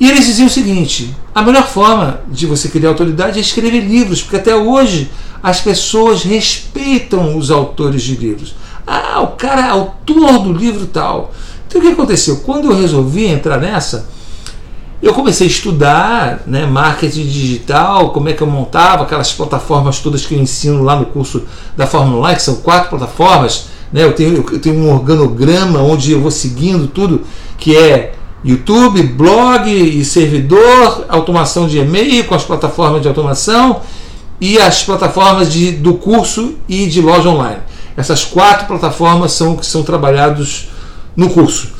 E 0.00 0.10
eles 0.10 0.26
diziam 0.26 0.46
o 0.46 0.50
seguinte: 0.50 1.14
a 1.34 1.42
melhor 1.42 1.66
forma 1.66 2.20
de 2.28 2.46
você 2.46 2.68
criar 2.68 2.90
autoridade 2.90 3.38
é 3.38 3.42
escrever 3.42 3.80
livros, 3.80 4.22
porque 4.22 4.36
até 4.36 4.54
hoje 4.54 5.10
as 5.42 5.60
pessoas 5.60 6.22
respeitam 6.22 7.36
os 7.36 7.50
autores 7.50 8.02
de 8.02 8.16
livros. 8.16 8.54
Ah, 8.86 9.20
o 9.20 9.28
cara 9.28 9.66
é 9.66 9.70
autor 9.70 10.38
do 10.40 10.52
livro 10.52 10.86
tal. 10.86 11.32
Então 11.66 11.80
o 11.80 11.84
que 11.84 11.92
aconteceu? 11.92 12.38
Quando 12.38 12.70
eu 12.70 12.78
resolvi 12.78 13.26
entrar 13.26 13.58
nessa, 13.58 14.08
eu 15.02 15.12
comecei 15.12 15.46
a 15.46 15.50
estudar 15.50 16.42
né, 16.46 16.64
marketing 16.64 17.26
digital, 17.26 18.10
como 18.10 18.28
é 18.28 18.32
que 18.32 18.42
eu 18.42 18.46
montava 18.46 19.04
aquelas 19.04 19.32
plataformas 19.32 19.98
todas 19.98 20.24
que 20.24 20.34
eu 20.34 20.40
ensino 20.40 20.82
lá 20.82 20.96
no 20.96 21.06
curso 21.06 21.42
da 21.76 21.86
Fórmula 21.86 22.18
Online, 22.18 22.36
que 22.36 22.42
são 22.42 22.56
quatro 22.56 22.90
plataformas. 22.90 23.66
Né, 23.92 24.02
eu, 24.02 24.12
tenho, 24.12 24.44
eu 24.50 24.58
tenho 24.58 24.76
um 24.76 24.92
organograma 24.92 25.80
onde 25.80 26.12
eu 26.12 26.20
vou 26.20 26.30
seguindo 26.30 26.86
tudo, 26.86 27.22
que 27.58 27.76
é 27.76 28.14
YouTube, 28.44 29.02
blog 29.02 29.70
e 29.70 30.04
servidor, 30.04 31.06
automação 31.08 31.66
de 31.66 31.78
e-mail 31.78 32.24
com 32.24 32.34
as 32.34 32.44
plataformas 32.44 33.00
de 33.00 33.08
automação 33.08 33.80
e 34.40 34.58
as 34.58 34.82
plataformas 34.82 35.50
de, 35.50 35.72
do 35.72 35.94
curso 35.94 36.54
e 36.68 36.86
de 36.86 37.00
loja 37.00 37.30
online. 37.30 37.60
Essas 37.96 38.24
quatro 38.24 38.66
plataformas 38.66 39.32
são 39.32 39.56
que 39.56 39.64
são 39.64 39.82
trabalhados 39.82 40.68
no 41.16 41.30
curso. 41.30 41.72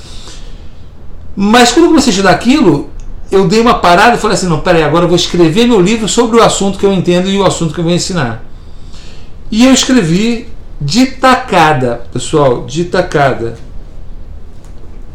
Mas 1.36 1.72
quando 1.72 1.84
eu 1.84 1.90
comecei 1.90 2.10
a 2.10 2.14
estudar 2.14 2.30
aquilo, 2.30 2.88
eu 3.30 3.48
dei 3.48 3.60
uma 3.60 3.74
parada 3.74 4.16
e 4.16 4.18
falei 4.18 4.36
assim: 4.36 4.46
não, 4.46 4.60
peraí, 4.60 4.82
agora 4.82 5.04
eu 5.04 5.08
vou 5.08 5.16
escrever 5.16 5.66
meu 5.66 5.80
livro 5.80 6.08
sobre 6.08 6.38
o 6.38 6.42
assunto 6.42 6.78
que 6.78 6.86
eu 6.86 6.92
entendo 6.92 7.28
e 7.28 7.36
o 7.36 7.44
assunto 7.44 7.74
que 7.74 7.80
eu 7.80 7.84
vou 7.84 7.92
ensinar. 7.92 8.44
E 9.50 9.66
eu 9.66 9.72
escrevi 9.72 10.48
de 10.80 11.06
tacada, 11.06 12.02
pessoal, 12.12 12.64
de 12.64 12.84
tacada. 12.84 13.58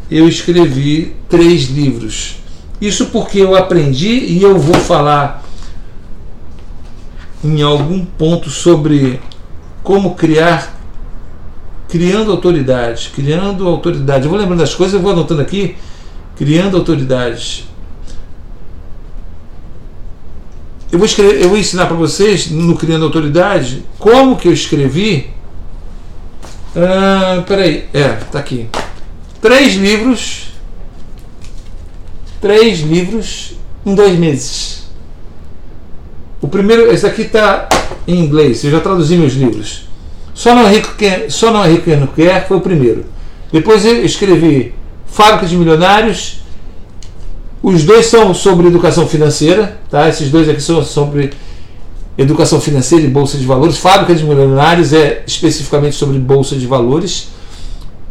Eu 0.10 0.28
escrevi 0.28 1.16
três 1.28 1.66
livros. 1.70 2.38
Isso 2.82 3.08
porque 3.08 3.40
eu 3.40 3.56
aprendi 3.56 4.10
e 4.10 4.42
eu 4.42 4.58
vou 4.58 4.76
falar 4.76 5.44
em 7.44 7.62
algum 7.62 8.04
ponto 8.04 8.50
sobre 8.50 9.20
como 9.84 10.16
criar 10.16 10.78
criando 11.90 12.32
autoridade, 12.32 13.12
criando 13.14 13.68
autoridade. 13.68 14.24
Eu 14.26 14.30
vou 14.30 14.40
lembrando 14.40 14.60
das 14.60 14.76
coisas, 14.76 14.94
eu 14.94 15.02
vou 15.02 15.12
anotando 15.12 15.42
aqui, 15.42 15.76
criando 16.38 16.78
autoridade. 16.78 17.66
Eu 20.92 20.98
vou, 20.98 21.06
escrever, 21.06 21.42
eu 21.42 21.50
vou 21.50 21.58
ensinar 21.58 21.86
para 21.86 21.96
vocês, 21.96 22.50
no 22.50 22.76
Criando 22.76 23.06
Autoridade, 23.06 23.84
como 24.00 24.36
que 24.36 24.48
eu 24.48 24.54
escrevi. 24.54 25.30
Ah, 26.76 27.44
peraí, 27.48 27.88
é, 27.94 28.10
tá 28.32 28.40
aqui. 28.40 28.68
Três 29.42 29.76
livros. 29.76 30.50
Três 32.42 32.80
livros 32.80 33.54
em 33.86 33.96
dois 33.96 34.18
meses. 34.18 34.90
O 36.42 36.48
primeiro, 36.48 36.92
esse 36.92 37.06
aqui 37.06 37.24
está 37.24 37.68
em 38.08 38.20
inglês, 38.20 38.64
eu 38.64 38.72
já 38.72 38.80
traduzi 38.80 39.18
meus 39.18 39.34
livros. 39.34 39.90
Só 40.34 40.56
não 40.56 40.66
é 40.66 40.72
rico 40.72 40.96
quem, 40.98 41.30
só 41.30 41.52
não 41.52 41.64
é 41.64 41.70
rico 41.70 41.84
quem 41.84 41.98
não 41.98 42.08
quer 42.08 42.48
foi 42.48 42.58
o 42.58 42.62
primeiro. 42.62 43.06
Depois 43.52 43.84
eu 43.84 44.06
escrevi 44.06 44.74
Fábrica 45.06 45.46
de 45.46 45.58
Milionários 45.58 46.40
os 47.62 47.84
dois 47.84 48.06
são 48.06 48.34
sobre 48.34 48.68
educação 48.68 49.06
financeira, 49.06 49.78
tá? 49.90 50.08
Esses 50.08 50.32
dois 50.32 50.48
aqui 50.48 50.62
são 50.62 50.84
sobre 50.84 51.32
educação 52.18 52.60
financeira 52.62 53.06
e 53.06 53.10
bolsa 53.10 53.38
de 53.38 53.46
valores. 53.46 53.78
Fábrica 53.78 54.16
de 54.16 54.24
Milionários 54.24 54.94
é 54.94 55.24
especificamente 55.28 55.96
sobre 55.96 56.18
bolsa 56.20 56.56
de 56.56 56.66
valores. 56.66 57.28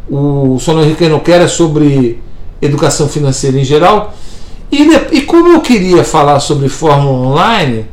O 0.09 0.57
Sono 0.59 0.83
Henrique 0.83 1.07
não 1.07 1.19
quer 1.19 1.41
é 1.41 1.47
sobre 1.47 2.19
educação 2.61 3.07
financeira 3.07 3.57
em 3.59 3.63
geral. 3.63 4.13
E, 4.71 4.83
e 5.11 5.21
como 5.21 5.53
eu 5.53 5.61
queria 5.61 6.03
falar 6.03 6.39
sobre 6.39 6.69
Fórmula 6.69 7.27
Online, 7.27 7.85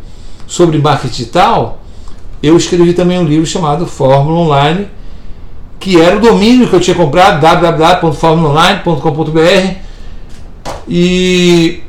sobre 0.47 0.79
marketing 0.79 1.13
digital, 1.13 1.81
eu 2.43 2.57
escrevi 2.57 2.93
também 2.93 3.19
um 3.19 3.25
livro 3.25 3.47
chamado 3.47 3.87
Fórmula 3.87 4.41
Online, 4.41 4.89
que 5.79 6.01
era 6.01 6.17
o 6.17 6.21
domínio 6.21 6.69
que 6.69 6.75
eu 6.75 6.81
tinha 6.81 6.97
comprado, 6.97 7.41
www.formulaonline.com.br 7.41 9.87
e, 10.89 11.81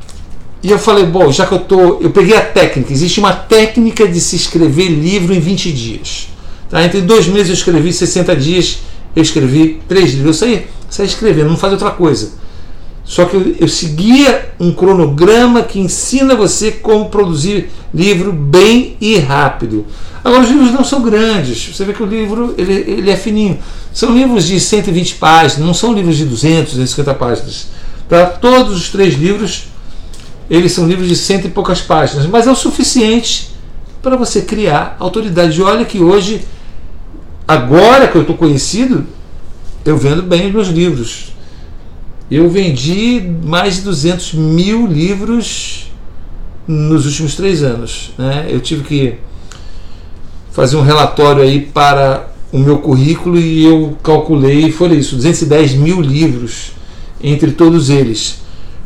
e 0.63 0.71
eu 0.71 0.79
falei, 0.79 1.05
bom, 1.05 1.31
já 1.31 1.45
que 1.45 1.53
eu 1.53 1.59
tô. 1.59 1.99
Eu 1.99 2.09
peguei 2.09 2.35
a 2.35 2.41
técnica, 2.41 2.91
existe 2.91 3.19
uma 3.19 3.33
técnica 3.33 4.07
de 4.07 4.19
se 4.19 4.35
escrever 4.35 4.89
livro 4.89 5.33
em 5.33 5.39
20 5.39 5.71
dias. 5.71 6.29
Tá? 6.69 6.83
Entre 6.83 7.01
dois 7.01 7.27
meses 7.27 7.49
eu 7.49 7.53
escrevi 7.53 7.93
60 7.93 8.35
dias, 8.35 8.79
eu 9.17 9.23
escrevi 9.23 9.81
três 9.87 10.11
livros. 10.13 10.27
Eu 10.27 10.33
saí, 10.47 10.67
saí 10.87 11.07
escrevendo, 11.07 11.49
não 11.49 11.57
faz 11.57 11.73
outra 11.73 11.89
coisa. 11.89 12.33
Só 13.03 13.25
que 13.25 13.35
eu, 13.35 13.55
eu, 13.61 13.67
seguia 13.67 14.51
um 14.59 14.71
cronograma 14.71 15.63
que 15.63 15.79
ensina 15.79 16.35
você 16.35 16.71
como 16.71 17.09
produzir 17.09 17.71
livro 17.91 18.31
bem 18.31 18.95
e 19.01 19.17
rápido. 19.17 19.87
Agora, 20.23 20.43
os 20.43 20.49
livros 20.49 20.71
não 20.71 20.83
são 20.83 21.01
grandes. 21.01 21.73
Você 21.73 21.83
vê 21.83 21.93
que 21.93 22.03
o 22.03 22.05
livro 22.05 22.53
ele, 22.59 22.73
ele 22.73 23.09
é 23.09 23.17
fininho. 23.17 23.57
São 23.91 24.13
livros 24.13 24.45
de 24.45 24.59
120 24.59 25.15
páginas, 25.15 25.65
não 25.65 25.73
são 25.73 25.93
livros 25.93 26.15
de 26.15 26.25
200, 26.25 26.73
250 26.73 27.13
páginas. 27.15 27.67
Para 28.07 28.27
todos 28.27 28.77
os 28.77 28.89
três 28.89 29.15
livros, 29.15 29.69
eles 30.47 30.73
são 30.73 30.87
livros 30.87 31.07
de 31.07 31.15
cento 31.15 31.47
e 31.47 31.49
poucas 31.49 31.81
páginas, 31.81 32.27
mas 32.27 32.45
é 32.45 32.51
o 32.51 32.55
suficiente 32.55 33.49
para 34.03 34.15
você 34.15 34.41
criar 34.41 34.95
autoridade. 34.99 35.59
Olha 35.63 35.85
que 35.85 35.99
hoje, 35.99 36.45
agora 37.47 38.07
que 38.07 38.15
eu 38.15 38.21
estou 38.21 38.35
conhecido, 38.35 39.05
eu 39.85 39.97
vendo 39.97 40.21
bem 40.21 40.47
os 40.47 40.53
meus 40.53 40.67
livros. 40.67 41.33
Eu 42.29 42.49
vendi 42.49 43.21
mais 43.43 43.77
de 43.77 43.81
200 43.83 44.33
mil 44.33 44.85
livros 44.85 45.89
nos 46.67 47.05
últimos 47.05 47.35
três 47.35 47.63
anos. 47.63 48.11
Né? 48.17 48.47
Eu 48.49 48.59
tive 48.59 48.83
que 48.83 49.13
fazer 50.51 50.75
um 50.75 50.81
relatório 50.81 51.41
aí 51.41 51.61
para 51.61 52.27
o 52.51 52.57
meu 52.57 52.79
currículo 52.79 53.37
e 53.37 53.63
eu 53.63 53.97
calculei, 54.03 54.71
foi 54.71 54.93
isso, 54.95 55.15
210 55.15 55.73
mil 55.75 56.01
livros 56.01 56.71
entre 57.21 57.51
todos 57.51 57.89
eles. 57.89 58.39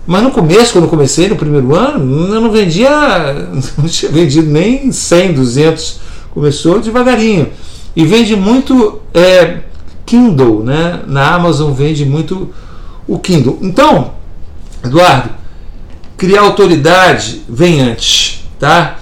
Mas 0.06 0.24
no 0.24 0.32
começo, 0.32 0.74
quando 0.74 0.86
eu 0.86 0.90
comecei, 0.90 1.30
no 1.30 1.36
primeiro 1.36 1.76
ano, 1.76 2.34
eu 2.34 2.42
não 2.42 2.52
vendia, 2.52 2.90
não 3.78 3.88
tinha 3.88 4.12
vendido 4.12 4.50
nem 4.50 4.92
100, 4.92 5.34
200. 5.34 6.00
Começou 6.32 6.80
devagarinho. 6.80 7.48
E 7.96 8.06
vende 8.06 8.36
muito 8.36 9.02
é, 9.14 9.60
Kindle, 10.06 10.64
né? 10.64 11.02
Na 11.08 11.34
Amazon 11.36 11.72
vende 11.74 12.06
muito 12.06 12.54
o 13.08 13.20
Kindle. 13.20 13.58
Então, 13.62 14.14
Eduardo, 14.84 15.30
criar 16.18 16.42
autoridade 16.42 17.42
vem 17.48 17.82
antes, 17.82 18.44
tá? 18.60 19.00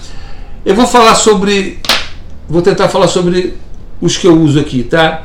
Eu 0.65 0.75
vou 0.75 0.87
falar 0.87 1.15
sobre, 1.15 1.79
vou 2.47 2.61
tentar 2.61 2.89
falar 2.89 3.07
sobre 3.07 3.55
os 4.01 4.17
que 4.17 4.27
eu 4.27 4.39
uso 4.39 4.59
aqui, 4.59 4.83
tá? 4.83 5.23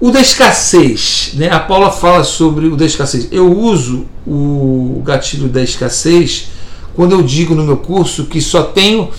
O 0.00 0.10
da 0.10 0.20
escassez, 0.20 1.30
né? 1.34 1.48
a 1.48 1.60
Paula 1.60 1.90
fala 1.90 2.24
sobre 2.24 2.66
o 2.66 2.76
da 2.76 2.84
escassez. 2.84 3.28
Eu 3.30 3.56
uso 3.56 4.06
o 4.26 5.00
gatilho 5.04 5.48
da 5.48 5.62
escassez 5.62 6.48
quando 6.94 7.12
eu 7.12 7.22
digo 7.22 7.54
no 7.54 7.62
meu 7.62 7.76
curso 7.76 8.24
que 8.24 8.40
só 8.40 8.64
tenho 8.64 9.10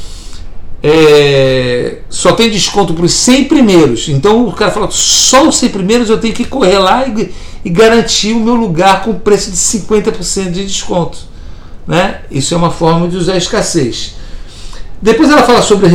é, 0.86 2.00
só 2.10 2.34
tem 2.34 2.50
desconto 2.50 2.94
para 2.94 3.06
os 3.06 3.14
100 3.14 3.46
primeiros. 3.46 4.10
Então 4.10 4.46
o 4.46 4.52
cara 4.52 4.70
fala, 4.70 4.90
só 4.92 5.48
os 5.48 5.58
100 5.58 5.70
primeiros 5.70 6.10
eu 6.10 6.18
tenho 6.18 6.34
que 6.34 6.44
correr 6.44 6.78
lá 6.78 7.08
e, 7.08 7.34
e 7.64 7.70
garantir 7.70 8.34
o 8.34 8.40
meu 8.42 8.56
lugar 8.56 9.02
com 9.02 9.14
preço 9.14 9.50
de 9.50 9.56
50% 9.56 10.52
de 10.52 10.66
desconto. 10.66 11.20
Né? 11.88 12.20
Isso 12.30 12.54
é 12.54 12.58
uma 12.58 12.70
forma 12.70 13.08
de 13.08 13.16
usar 13.16 13.34
a 13.34 13.38
escassez. 13.38 14.16
Depois 15.02 15.30
ela 15.30 15.44
fala 15.44 15.62
sobre 15.62 15.90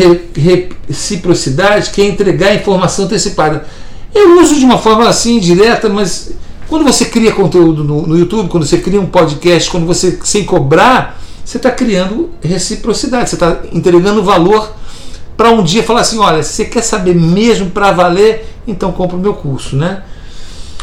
reciprocidade, 0.87 1.91
que 1.91 2.01
é 2.01 2.07
entregar 2.07 2.55
informação 2.55 3.05
antecipada. 3.05 3.67
Eu 4.15 4.41
uso 4.41 4.55
de 4.55 4.65
uma 4.65 4.79
forma 4.79 5.07
assim 5.09 5.39
direta, 5.39 5.89
mas 5.89 6.33
quando 6.67 6.85
você 6.85 7.07
cria 7.07 7.33
conteúdo 7.33 7.85
no, 7.85 8.07
no 8.07 8.19
YouTube, 8.19 8.49
quando 8.49 8.67
você 8.67 8.79
cria 8.79 9.01
um 9.01 9.07
podcast, 9.07 9.71
quando 9.71 9.87
você 9.87 10.19
sem 10.25 10.45
cobrar, 10.45 11.19
você 11.43 11.57
está 11.57 11.71
criando 11.71 12.31
reciprocidade, 12.43 13.31
você 13.31 13.37
está 13.37 13.63
entregando 13.73 14.23
valor 14.23 14.78
para 15.39 15.51
um 15.51 15.63
dia 15.63 15.85
falar 15.85 16.01
assim, 16.01 16.19
olha, 16.19 16.43
se 16.43 16.53
você 16.53 16.65
quer 16.65 16.83
saber 16.83 17.15
mesmo 17.15 17.71
para 17.71 17.93
valer, 17.93 18.45
então 18.67 18.91
compra 18.91 19.17
o 19.17 19.21
meu 19.21 19.35
curso, 19.35 19.77
né? 19.77 20.03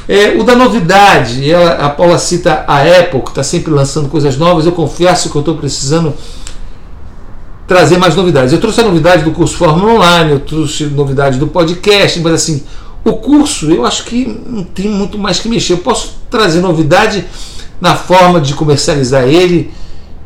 É, 0.08 0.30
o 0.40 0.46
da 0.46 0.56
novidade, 0.56 1.52
ela, 1.52 1.72
a 1.72 1.90
Paula 1.90 2.18
cita 2.18 2.64
a 2.66 2.82
Apple, 2.82 3.20
que 3.20 3.30
está 3.30 3.44
sempre 3.44 3.74
lançando 3.74 4.08
coisas 4.08 4.38
novas. 4.38 4.66
Eu 4.66 4.72
confesso 4.72 5.30
que 5.30 5.36
eu 5.36 5.42
estou 5.42 5.58
precisando 5.58 6.14
trazer 7.68 7.98
mais 7.98 8.16
novidades. 8.16 8.54
Eu 8.54 8.62
trouxe 8.62 8.80
a 8.80 8.84
novidade 8.86 9.24
do 9.26 9.32
curso 9.32 9.58
Fórmula 9.58 9.96
Online, 9.96 10.32
eu 10.32 10.40
trouxe 10.40 10.86
novidade 10.86 11.38
do 11.38 11.48
podcast, 11.48 12.18
mas 12.22 12.34
assim, 12.36 12.64
o 13.04 13.12
curso, 13.14 13.70
eu 13.70 13.86
acho 13.86 14.06
que 14.06 14.40
não 14.48 14.64
tem 14.64 14.88
muito 14.88 15.18
mais 15.18 15.38
que 15.38 15.50
mexer. 15.50 15.74
Eu 15.74 15.80
posso 15.80 16.16
trazer 16.30 16.62
novidade 16.62 17.26
na 17.82 17.94
forma 17.94 18.40
de 18.40 18.54
comercializar 18.54 19.24
ele. 19.24 19.74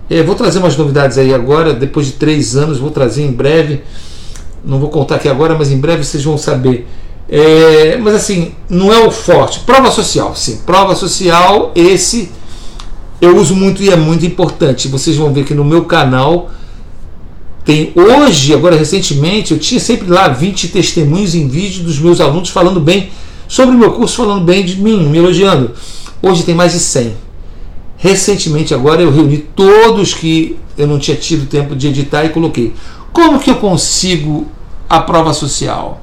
É, 0.08 0.22
vou 0.22 0.36
trazer 0.36 0.60
umas 0.60 0.78
novidades 0.78 1.18
aí 1.18 1.34
agora, 1.34 1.74
depois 1.74 2.06
de 2.06 2.12
três 2.12 2.56
anos, 2.56 2.78
vou 2.78 2.92
trazer 2.92 3.24
em 3.24 3.32
breve. 3.32 3.82
Não 4.64 4.80
vou 4.80 4.90
contar 4.90 5.16
aqui 5.16 5.28
agora, 5.28 5.56
mas 5.58 5.72
em 5.72 5.78
breve 5.78 6.04
vocês 6.04 6.24
vão 6.24 6.38
saber. 6.38 6.88
É, 7.30 7.98
mas 7.98 8.16
assim, 8.16 8.54
não 8.70 8.92
é 8.92 9.06
o 9.06 9.12
forte. 9.12 9.60
Prova 9.62 9.92
social, 9.92 10.36
sim. 10.36 10.62
Prova 10.66 10.96
social, 10.96 11.72
esse 11.76 12.32
eu 13.22 13.38
uso 13.38 13.56
muito 13.56 13.84
e 13.84 13.90
é 13.90 13.96
muito 13.96 14.26
importante. 14.26 14.88
Vocês 14.88 15.16
vão 15.16 15.34
ver 15.34 15.46
que 15.46 15.54
no 15.54 15.64
meu 15.64 15.86
canal 15.86 16.50
tem 17.66 17.92
hoje, 17.96 18.54
agora 18.54 18.76
recentemente, 18.76 19.52
eu 19.52 19.60
tinha 19.60 19.80
sempre 19.80 20.10
lá 20.10 20.28
20 20.28 20.70
testemunhos 20.70 21.36
em 21.36 21.48
vídeo 21.48 21.84
dos 21.84 22.00
meus 22.00 22.20
alunos 22.20 22.50
falando 22.50 22.80
bem 22.80 23.10
sobre 23.48 23.76
o 23.76 23.78
meu 23.78 23.92
curso, 23.92 24.16
falando 24.18 24.44
bem 24.44 24.66
de 24.66 24.78
mim, 24.82 25.08
me 25.08 25.18
elogiando. 25.18 25.72
Hoje 26.22 26.44
tem 26.44 26.56
mais 26.56 26.72
de 26.72 26.80
100. 26.80 27.29
Recentemente 28.02 28.74
agora 28.74 29.02
eu 29.02 29.12
reuni 29.12 29.38
todos 29.38 30.14
que 30.14 30.58
eu 30.78 30.88
não 30.88 30.98
tinha 30.98 31.18
tido 31.18 31.46
tempo 31.48 31.76
de 31.76 31.90
editar 31.90 32.24
e 32.24 32.30
coloquei. 32.30 32.74
Como 33.12 33.40
que 33.40 33.50
eu 33.50 33.56
consigo 33.56 34.48
a 34.90 35.02
prova 35.02 35.34
social? 35.34 36.02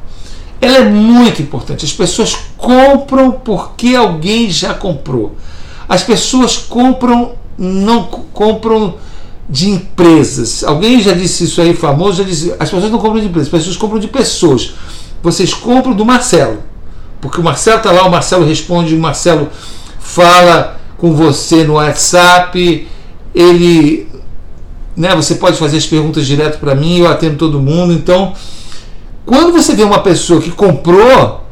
Ela 0.61 0.77
é 0.77 0.85
muito 0.85 1.41
importante. 1.41 1.87
As 1.87 1.93
pessoas 1.95 2.37
compram 2.59 3.33
porque 3.33 3.97
alguém 3.97 4.51
já 4.51 4.75
comprou. 4.75 5.37
As 5.89 6.03
pessoas 6.03 6.59
compram, 6.59 7.33
não 7.57 8.05
compram 8.05 8.97
de 9.49 9.71
empresas. 9.71 10.63
Alguém 10.65 11.01
já 11.01 11.13
disse 11.13 11.45
isso 11.45 11.63
aí, 11.63 11.73
famoso, 11.73 12.19
já 12.19 12.25
disse, 12.25 12.53
as 12.61 12.69
pessoas 12.69 12.93
não 12.93 12.99
compram 12.99 13.21
de 13.21 13.29
empresas, 13.29 13.47
as 13.47 13.59
pessoas 13.59 13.77
compram 13.79 13.99
de 13.99 14.09
pessoas. 14.09 14.75
Vocês 15.23 15.55
compram 15.55 15.95
do 15.95 16.05
Marcelo. 16.05 16.59
Porque 17.23 17.41
o 17.41 17.43
Marcelo 17.43 17.79
está 17.79 17.91
lá, 17.91 18.07
o 18.07 18.11
Marcelo 18.11 18.45
responde, 18.45 18.95
o 18.95 18.99
Marcelo 18.99 19.49
fala 19.99 20.79
com 20.99 21.13
você 21.13 21.65
no 21.65 21.75
WhatsApp, 21.75 22.87
ele. 23.35 24.09
Né, 24.97 25.15
você 25.15 25.35
pode 25.35 25.59
fazer 25.59 25.77
as 25.77 25.85
perguntas 25.85 26.27
direto 26.27 26.59
para 26.59 26.75
mim, 26.75 26.99
eu 27.01 27.09
atendo 27.09 27.37
todo 27.37 27.61
mundo. 27.61 27.93
Então, 27.93 28.33
quando 29.27 29.53
você 29.53 29.75
vê 29.75 29.83
uma 29.83 29.99
pessoa 29.99 30.41
que 30.41 30.51
comprou, 30.51 31.45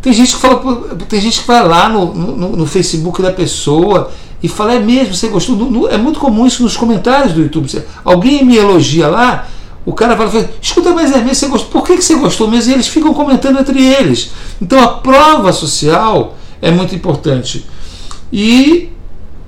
tem 0.00 0.12
gente 0.12 0.34
que 0.34 0.40
fala, 0.40 0.94
tem 1.08 1.20
gente 1.20 1.40
que 1.40 1.46
vai 1.46 1.66
lá 1.66 1.88
no, 1.88 2.14
no, 2.14 2.56
no 2.56 2.66
Facebook 2.66 3.20
da 3.20 3.32
pessoa 3.32 4.12
e 4.42 4.48
fala, 4.48 4.74
é 4.74 4.78
mesmo, 4.78 5.14
você 5.14 5.28
gostou? 5.28 5.56
No, 5.56 5.70
no, 5.70 5.88
é 5.88 5.96
muito 5.96 6.20
comum 6.20 6.46
isso 6.46 6.62
nos 6.62 6.76
comentários 6.76 7.32
do 7.32 7.40
YouTube. 7.40 7.68
Você, 7.68 7.84
alguém 8.04 8.44
me 8.44 8.56
elogia 8.56 9.08
lá, 9.08 9.48
o 9.86 9.92
cara 9.94 10.14
vai 10.14 10.28
falar, 10.28 10.44
escuta, 10.60 10.90
mas 10.92 11.10
é 11.10 11.16
mesmo, 11.16 11.34
você 11.34 11.48
gostou? 11.48 11.70
Por 11.70 11.86
que, 11.86 11.96
que 11.96 12.04
você 12.04 12.14
gostou 12.16 12.46
mesmo? 12.46 12.70
E 12.70 12.74
eles 12.74 12.86
ficam 12.86 13.14
comentando 13.14 13.58
entre 13.58 13.82
eles. 13.82 14.30
Então 14.60 14.78
a 14.78 14.88
prova 14.88 15.52
social 15.52 16.36
é 16.60 16.70
muito 16.70 16.94
importante. 16.94 17.64
E 18.34 18.90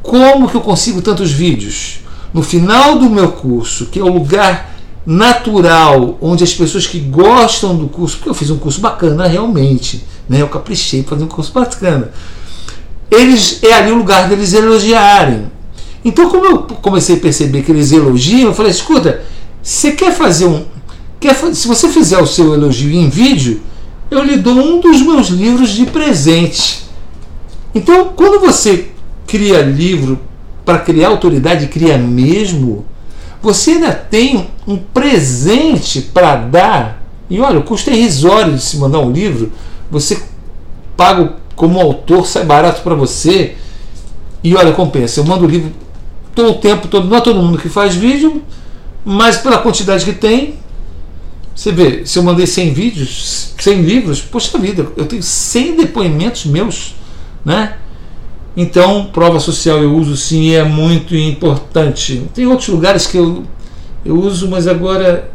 como 0.00 0.48
que 0.48 0.56
eu 0.56 0.60
consigo 0.60 1.02
tantos 1.02 1.32
vídeos? 1.32 1.98
No 2.32 2.42
final 2.42 2.98
do 2.98 3.10
meu 3.10 3.32
curso, 3.32 3.86
que 3.86 3.98
é 3.98 4.02
o 4.02 4.12
lugar 4.12 4.74
natural, 5.04 6.16
onde 6.20 6.44
as 6.44 6.54
pessoas 6.54 6.86
que 6.86 7.00
gostam 7.00 7.76
do 7.76 7.88
curso, 7.88 8.16
porque 8.16 8.30
eu 8.30 8.34
fiz 8.34 8.50
um 8.50 8.58
curso 8.58 8.80
bacana 8.80 9.26
realmente, 9.26 10.04
né? 10.28 10.40
eu 10.40 10.48
caprichei 10.48 11.02
para 11.02 11.16
fazer 11.16 11.24
um 11.24 11.28
curso 11.28 11.52
bacana 11.52 12.12
eles 13.10 13.60
é 13.62 13.72
ali 13.72 13.92
o 13.92 13.96
lugar 13.96 14.28
deles 14.28 14.52
elogiarem. 14.52 15.50
Então, 16.04 16.28
como 16.28 16.46
eu 16.46 16.58
comecei 16.58 17.16
a 17.16 17.18
perceber 17.20 17.62
que 17.62 17.70
eles 17.70 17.92
elogiam, 17.92 18.48
eu 18.48 18.54
falei: 18.54 18.70
escuta, 18.70 19.22
você 19.62 19.92
quer 19.92 20.12
fazer 20.12 20.46
um. 20.46 20.64
Quer, 21.18 21.34
se 21.54 21.66
você 21.66 21.88
fizer 21.88 22.18
o 22.18 22.26
seu 22.26 22.54
elogio 22.54 22.92
em 22.92 23.08
vídeo, 23.08 23.60
eu 24.10 24.22
lhe 24.22 24.36
dou 24.36 24.54
um 24.54 24.80
dos 24.80 25.00
meus 25.02 25.28
livros 25.28 25.70
de 25.70 25.86
presente. 25.86 26.85
Então, 27.76 28.12
quando 28.16 28.40
você 28.40 28.88
cria 29.26 29.60
livro 29.60 30.18
para 30.64 30.78
criar 30.78 31.08
autoridade, 31.08 31.66
cria 31.66 31.98
mesmo, 31.98 32.86
você 33.42 33.72
ainda 33.72 33.92
tem 33.92 34.48
um 34.66 34.78
presente 34.78 36.00
para 36.00 36.36
dar. 36.36 37.02
E 37.28 37.38
olha, 37.38 37.58
o 37.58 37.62
custo 37.62 37.90
é 37.90 37.92
irrisório 37.92 38.54
de 38.54 38.62
se 38.62 38.78
mandar 38.78 39.00
um 39.00 39.12
livro. 39.12 39.52
Você 39.90 40.22
paga 40.96 41.34
como 41.54 41.78
autor 41.78 42.26
sai 42.26 42.46
barato 42.46 42.80
para 42.80 42.94
você. 42.94 43.56
E 44.42 44.56
olha, 44.56 44.72
compensa. 44.72 45.20
Eu 45.20 45.24
mando 45.24 45.44
o 45.44 45.48
livro 45.48 45.70
todo 46.34 46.52
o 46.52 46.54
tempo 46.54 46.88
todo. 46.88 47.06
Não 47.06 47.18
é 47.18 47.20
todo 47.20 47.42
mundo 47.42 47.58
que 47.58 47.68
faz 47.68 47.94
vídeo, 47.94 48.42
mas 49.04 49.36
pela 49.36 49.58
quantidade 49.58 50.02
que 50.02 50.14
tem, 50.14 50.54
você 51.54 51.70
vê, 51.72 52.06
se 52.06 52.18
eu 52.18 52.22
mandei 52.22 52.46
100 52.46 52.72
vídeos, 52.72 53.52
100 53.58 53.82
livros, 53.82 54.22
poxa 54.22 54.56
vida, 54.56 54.86
eu 54.96 55.04
tenho 55.04 55.22
100 55.22 55.76
depoimentos 55.76 56.46
meus, 56.46 56.94
né? 57.46 57.74
Então, 58.56 59.08
prova 59.12 59.38
social 59.38 59.78
eu 59.78 59.94
uso 59.94 60.16
sim 60.16 60.52
é 60.52 60.64
muito 60.64 61.14
importante. 61.14 62.28
Tem 62.34 62.46
outros 62.46 62.68
lugares 62.68 63.06
que 63.06 63.16
eu, 63.16 63.44
eu 64.04 64.18
uso, 64.18 64.48
mas 64.48 64.66
agora 64.66 65.30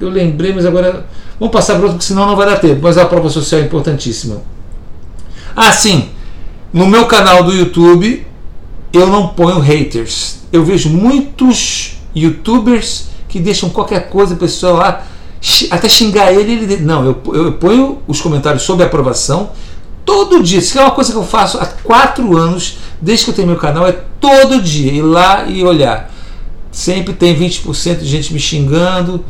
eu 0.00 0.08
lembrei, 0.08 0.54
mas 0.54 0.64
agora 0.64 1.04
vamos 1.38 1.52
passar 1.52 1.74
para 1.74 1.82
outro, 1.82 1.98
porque 1.98 2.06
senão 2.06 2.26
não 2.26 2.36
vai 2.36 2.46
dar 2.46 2.56
tempo. 2.56 2.80
Mas 2.82 2.96
a 2.96 3.04
prova 3.04 3.28
social 3.28 3.60
é 3.60 3.64
importantíssima. 3.64 4.40
Ah, 5.54 5.72
sim. 5.72 6.08
No 6.72 6.86
meu 6.86 7.04
canal 7.04 7.44
do 7.44 7.52
YouTube 7.52 8.26
eu 8.92 9.06
não 9.08 9.28
ponho 9.28 9.58
haters. 9.58 10.38
Eu 10.50 10.64
vejo 10.64 10.88
muitos 10.88 11.98
youtubers 12.14 13.08
que 13.28 13.40
deixam 13.40 13.68
qualquer 13.68 14.08
coisa, 14.08 14.36
pessoal 14.36 14.76
lá, 14.76 15.06
até 15.70 15.88
xingar 15.88 16.32
ele, 16.32 16.52
ele. 16.52 16.76
Não, 16.78 17.04
eu, 17.04 17.22
eu 17.34 17.52
ponho 17.54 17.98
os 18.06 18.20
comentários 18.20 18.62
sobre 18.62 18.84
aprovação 18.84 19.50
todo 20.12 20.42
dia. 20.42 20.58
Isso 20.58 20.78
é 20.78 20.82
uma 20.82 20.90
coisa 20.90 21.10
que 21.10 21.16
eu 21.16 21.24
faço 21.24 21.58
há 21.58 21.64
quatro 21.64 22.36
anos, 22.36 22.76
desde 23.00 23.24
que 23.24 23.30
eu 23.30 23.34
tenho 23.34 23.48
meu 23.48 23.56
canal, 23.56 23.86
é 23.86 23.92
todo 24.20 24.60
dia 24.60 24.92
ir 24.92 25.00
lá 25.00 25.46
e 25.46 25.64
olhar. 25.64 26.12
Sempre 26.70 27.14
tem 27.14 27.34
20% 27.34 27.98
de 27.98 28.04
gente 28.04 28.32
me 28.32 28.38
xingando, 28.38 29.24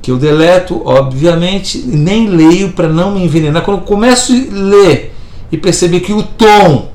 que 0.00 0.10
eu 0.10 0.16
deleto, 0.16 0.80
obviamente, 0.82 1.78
nem 1.86 2.26
leio 2.26 2.72
para 2.72 2.88
não 2.88 3.14
me 3.14 3.22
envenenar. 3.22 3.62
Quando 3.62 3.78
eu 3.78 3.84
começo 3.84 4.32
a 4.32 4.54
ler 4.54 5.14
e 5.52 5.58
perceber 5.58 6.00
que 6.00 6.12
o 6.12 6.22
tom 6.22 6.90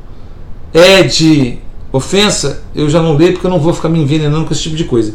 é 0.74 1.04
de 1.04 1.60
ofensa, 1.92 2.64
eu 2.74 2.90
já 2.90 3.00
não 3.02 3.16
leio 3.16 3.34
porque 3.34 3.46
eu 3.46 3.52
não 3.52 3.60
vou 3.60 3.74
ficar 3.74 3.90
me 3.90 4.00
envenenando 4.00 4.46
com 4.46 4.54
esse 4.54 4.64
tipo 4.64 4.76
de 4.76 4.86
coisa. 4.86 5.14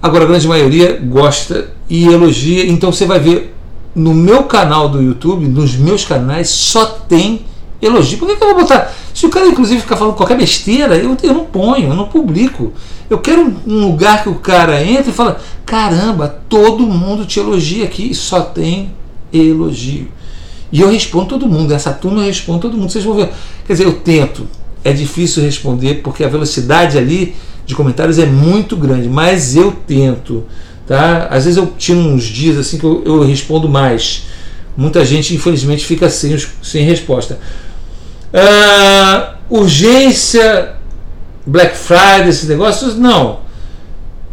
Agora, 0.00 0.24
a 0.24 0.26
grande 0.26 0.48
maioria 0.48 0.98
gosta 1.02 1.70
e 1.88 2.06
elogia, 2.06 2.66
então 2.66 2.90
você 2.90 3.04
vai 3.04 3.20
ver 3.20 3.54
no 3.94 4.14
meu 4.14 4.44
canal 4.44 4.88
do 4.88 5.02
YouTube, 5.02 5.46
nos 5.46 5.76
meus 5.76 6.04
canais, 6.04 6.48
só 6.48 6.86
tem 6.86 7.44
elogio. 7.80 8.18
Por 8.18 8.28
que, 8.28 8.36
que 8.36 8.42
eu 8.42 8.48
vou 8.48 8.60
botar? 8.62 8.92
Se 9.12 9.26
o 9.26 9.28
cara, 9.28 9.46
inclusive, 9.46 9.80
ficar 9.80 9.96
falando 9.96 10.14
qualquer 10.14 10.36
besteira, 10.36 10.96
eu, 10.96 11.16
eu 11.22 11.34
não 11.34 11.44
ponho, 11.44 11.88
eu 11.88 11.94
não 11.94 12.08
publico. 12.08 12.72
Eu 13.10 13.18
quero 13.18 13.54
um 13.66 13.86
lugar 13.86 14.22
que 14.22 14.28
o 14.28 14.36
cara 14.36 14.82
entre 14.82 15.10
e 15.10 15.14
fala: 15.14 15.40
caramba, 15.66 16.28
todo 16.48 16.86
mundo 16.86 17.26
te 17.26 17.38
elogia 17.38 17.84
aqui, 17.84 18.14
só 18.14 18.40
tem 18.40 18.92
elogio. 19.32 20.08
E 20.70 20.80
eu 20.80 20.90
respondo 20.90 21.26
todo 21.26 21.46
mundo, 21.46 21.74
essa 21.74 21.92
turma 21.92 22.22
eu 22.22 22.26
respondo 22.26 22.60
todo 22.60 22.76
mundo. 22.76 22.90
Vocês 22.90 23.04
vão 23.04 23.14
ver. 23.14 23.30
Quer 23.66 23.74
dizer, 23.74 23.84
eu 23.84 23.92
tento. 23.92 24.46
É 24.82 24.92
difícil 24.92 25.42
responder 25.42 25.96
porque 26.02 26.24
a 26.24 26.28
velocidade 26.28 26.98
ali 26.98 27.36
de 27.66 27.74
comentários 27.74 28.18
é 28.18 28.26
muito 28.26 28.76
grande, 28.76 29.08
mas 29.08 29.54
eu 29.54 29.72
tento. 29.86 30.44
Tá? 30.86 31.28
Às 31.30 31.44
vezes 31.44 31.56
eu 31.56 31.72
tiro 31.78 31.98
uns 31.98 32.24
dias 32.24 32.58
assim 32.58 32.78
que 32.78 32.84
eu, 32.84 33.02
eu 33.04 33.22
respondo 33.22 33.68
mais. 33.68 34.24
Muita 34.76 35.04
gente, 35.04 35.34
infelizmente, 35.34 35.84
fica 35.84 36.08
sem, 36.08 36.36
sem 36.62 36.84
resposta. 36.84 37.38
Uh, 38.32 39.58
urgência, 39.58 40.74
Black 41.46 41.76
Friday, 41.76 42.28
esses 42.28 42.48
negócios, 42.48 42.96
não. 42.96 43.40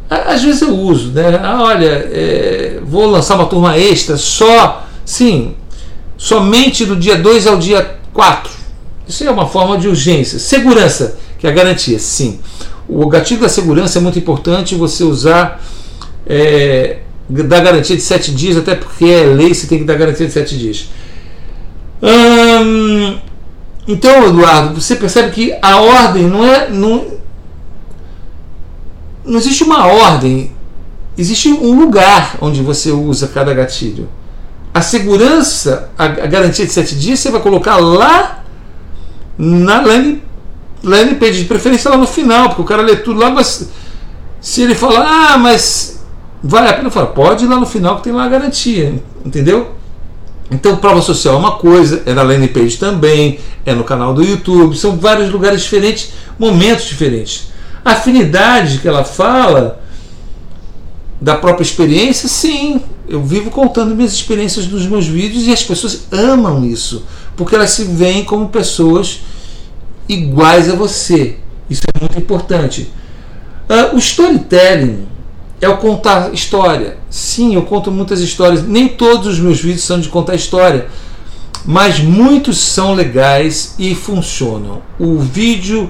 Às 0.09 0.41
vezes 0.41 0.62
eu 0.62 0.75
uso, 0.75 1.12
né? 1.12 1.39
Ah, 1.43 1.62
olha, 1.62 1.85
é, 1.85 2.79
vou 2.83 3.05
lançar 3.05 3.35
uma 3.35 3.45
turma 3.45 3.77
extra 3.77 4.17
só. 4.17 4.88
Sim, 5.05 5.55
somente 6.17 6.85
do 6.85 6.95
dia 6.95 7.15
2 7.15 7.45
ao 7.45 7.59
dia 7.59 7.97
4. 8.13 8.51
Isso 9.07 9.23
é 9.23 9.29
uma 9.29 9.47
forma 9.47 9.77
de 9.77 9.88
urgência. 9.88 10.39
Segurança, 10.39 11.17
que 11.38 11.45
é 11.45 11.49
a 11.49 11.53
garantia, 11.53 11.99
sim. 11.99 12.39
O 12.88 13.07
gatilho 13.07 13.41
da 13.41 13.49
segurança 13.49 13.99
é 13.99 14.01
muito 14.01 14.17
importante 14.17 14.73
você 14.73 15.03
usar 15.03 15.62
é, 16.30 17.00
da 17.28 17.60
garantia 17.60 17.96
de 17.96 18.02
7 18.02 18.32
dias, 18.32 18.56
até 18.56 18.76
porque 18.76 19.06
é 19.06 19.24
lei, 19.26 19.54
você 19.54 19.68
tem 19.68 19.80
que 19.80 19.84
dar 19.84 19.96
garantia 19.96 20.28
de 20.28 20.32
7 20.32 20.58
dias. 20.58 20.89
Hum, 22.02 23.18
então, 23.88 24.28
Eduardo, 24.28 24.80
você 24.80 24.96
percebe 24.96 25.32
que 25.32 25.54
a 25.62 25.78
ordem 25.82 26.28
não 26.28 26.46
é. 26.46 26.70
Não, 26.70 27.20
não 29.26 29.38
existe 29.38 29.63
uma 29.63 29.88
ordem, 29.88 30.52
existe 31.18 31.50
um 31.50 31.78
lugar 31.80 32.38
onde 32.39 32.62
você 32.62 32.92
usa 32.92 33.28
cada 33.28 33.54
gatilho 33.54 34.08
a 34.74 34.82
segurança, 34.82 35.89
a, 35.98 36.06
a 36.06 36.28
garantia 36.28 36.65
de 36.65 36.72
sete 36.72 36.96
dias, 36.96 37.20
você 37.20 37.32
vai 37.32 37.42
colocar 37.42 37.78
lá 37.78 38.44
na 39.38 39.82
landing, 39.82 40.22
landing 40.84 41.15
page, 41.15 41.39
de 41.39 41.46
preferência 41.46 41.89
lá 41.89 41.98
no 41.98 42.08
final, 42.08 42.50
porque 42.50 42.62
o 42.62 42.65
cara 42.65 42.82
lê 42.82 42.96
tudo 42.96 43.20
lá, 43.20 43.30
mas 43.30 43.70
se 44.39 44.62
ele 44.62 44.76
falar, 44.76 45.34
ah, 45.34 45.38
mas 45.38 45.98
vale 46.43 46.69
a 46.69 46.73
pena, 46.73 46.89
fala, 46.89 47.08
pode 47.08 47.45
ir 47.45 47.47
lá 47.47 47.60
no 47.60 47.65
final 47.65 47.97
que 47.97 48.04
tem 48.04 48.13
lá 48.13 48.25
a 48.25 48.30
garantia, 48.30 49.02
entendeu? 49.25 49.75
Então, 50.52 50.78
prova 50.78 51.02
social 51.02 51.36
é 51.36 51.38
uma 51.38 51.58
coisa, 51.58 52.02
é 52.06 52.13
na 52.13 52.23
landing 52.23 52.47
page 52.47 52.78
também, 52.78 53.39
é 53.65 53.73
no 53.73 53.84
canal 53.84 54.13
do 54.13 54.23
YouTube, 54.23 54.75
são 54.75 54.97
vários 54.97 55.32
lugares 55.32 55.62
diferentes, 55.62 56.12
momentos 56.39 56.86
diferentes. 56.86 57.52
A 57.86 57.91
afinidade 57.91 58.80
que 58.80 58.88
ela 58.88 59.04
fala 59.04 59.82
da 61.21 61.36
própria 61.36 61.63
experiência, 61.63 62.28
sim, 62.28 62.82
eu 63.08 63.21
vivo 63.21 63.52
contando 63.52 63.95
minhas 63.95 64.13
experiências 64.13 64.67
nos 64.67 64.88
meus 64.88 65.06
vídeos 65.06 65.45
e 65.45 65.52
as 65.52 65.63
pessoas 65.63 66.08
amam 66.12 66.65
isso, 66.65 67.06
porque 67.36 67.56
elas 67.56 67.71
se 67.71 67.84
veem 67.84 68.23
como 68.23 68.49
pessoas 68.49 69.21
iguais 70.08 70.69
a 70.69 70.75
você. 70.75 71.38
Isso 71.69 71.84
é 71.93 71.99
muito 71.99 72.17
importante. 72.17 72.91
Uh, 73.69 73.95
o 73.95 73.99
storytelling 73.99 75.06
é 75.62 75.67
o 75.67 75.78
contar 75.78 76.34
história. 76.34 76.98
Sim, 77.10 77.56
eu 77.56 77.63
conto 77.63 77.91
muitas 77.91 78.22
histórias. 78.22 78.63
Nem 78.63 78.88
todos 78.88 79.28
os 79.28 79.39
meus 79.39 79.60
vídeos 79.60 79.84
são 79.84 80.00
de 80.00 80.10
contar 80.10 80.36
história, 80.36 80.88
mas 81.65 82.00
muitos 82.00 82.58
são 82.58 82.93
legais 82.93 83.76
e 83.78 83.93
funcionam. 83.93 84.82
O 84.98 85.19
vídeo 85.19 85.89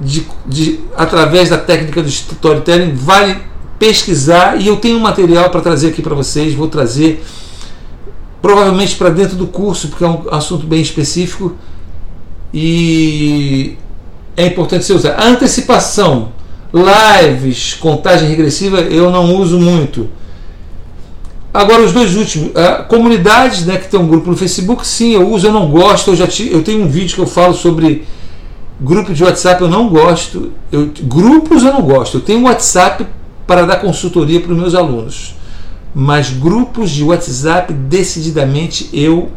de, 0.00 0.26
de, 0.46 0.80
através 0.96 1.48
da 1.48 1.58
técnica 1.58 2.02
do 2.02 2.08
storytelling 2.08 2.94
vale 2.94 3.38
pesquisar 3.78 4.60
e 4.60 4.66
eu 4.66 4.76
tenho 4.76 4.96
um 4.96 5.00
material 5.00 5.50
para 5.50 5.60
trazer 5.60 5.88
aqui 5.88 6.02
para 6.02 6.14
vocês. 6.14 6.54
Vou 6.54 6.68
trazer 6.68 7.24
provavelmente 8.42 8.94
para 8.96 9.10
dentro 9.10 9.36
do 9.36 9.46
curso, 9.46 9.88
porque 9.88 10.04
é 10.04 10.08
um 10.08 10.22
assunto 10.30 10.66
bem 10.66 10.80
específico 10.80 11.56
e 12.52 13.76
é 14.36 14.46
importante 14.46 14.84
você 14.84 14.92
usar. 14.92 15.14
A 15.14 15.26
antecipação, 15.26 16.32
lives, 16.72 17.74
contagem 17.74 18.28
regressiva, 18.28 18.80
eu 18.80 19.10
não 19.10 19.36
uso 19.36 19.58
muito. 19.58 20.08
Agora 21.52 21.82
os 21.82 21.92
dois 21.92 22.14
últimos, 22.14 22.54
a 22.54 22.82
comunidades, 22.82 23.64
né, 23.64 23.78
que 23.78 23.88
tem 23.88 23.98
um 23.98 24.06
grupo 24.06 24.30
no 24.30 24.36
Facebook, 24.36 24.86
sim, 24.86 25.14
eu 25.14 25.30
uso, 25.30 25.46
eu 25.46 25.52
não 25.52 25.70
gosto. 25.70 26.10
Eu 26.10 26.16
já 26.16 26.26
te, 26.26 26.50
eu 26.52 26.62
tenho 26.62 26.82
um 26.82 26.88
vídeo 26.88 27.14
que 27.14 27.20
eu 27.20 27.26
falo 27.26 27.54
sobre 27.54 28.06
grupo 28.80 29.14
de 29.14 29.24
WhatsApp, 29.24 29.62
eu 29.62 29.68
não 29.68 29.88
gosto. 29.88 30.52
Eu, 30.70 30.90
grupos 31.02 31.62
eu 31.62 31.72
não 31.72 31.82
gosto. 31.82 32.18
Eu 32.18 32.20
tenho 32.20 32.40
um 32.40 32.44
WhatsApp 32.44 33.06
para 33.46 33.64
dar 33.64 33.76
consultoria 33.76 34.40
para 34.40 34.52
os 34.52 34.58
meus 34.58 34.74
alunos, 34.74 35.34
mas 35.94 36.28
grupos 36.28 36.90
de 36.90 37.02
WhatsApp 37.02 37.72
decididamente 37.72 38.90
eu 38.92 39.30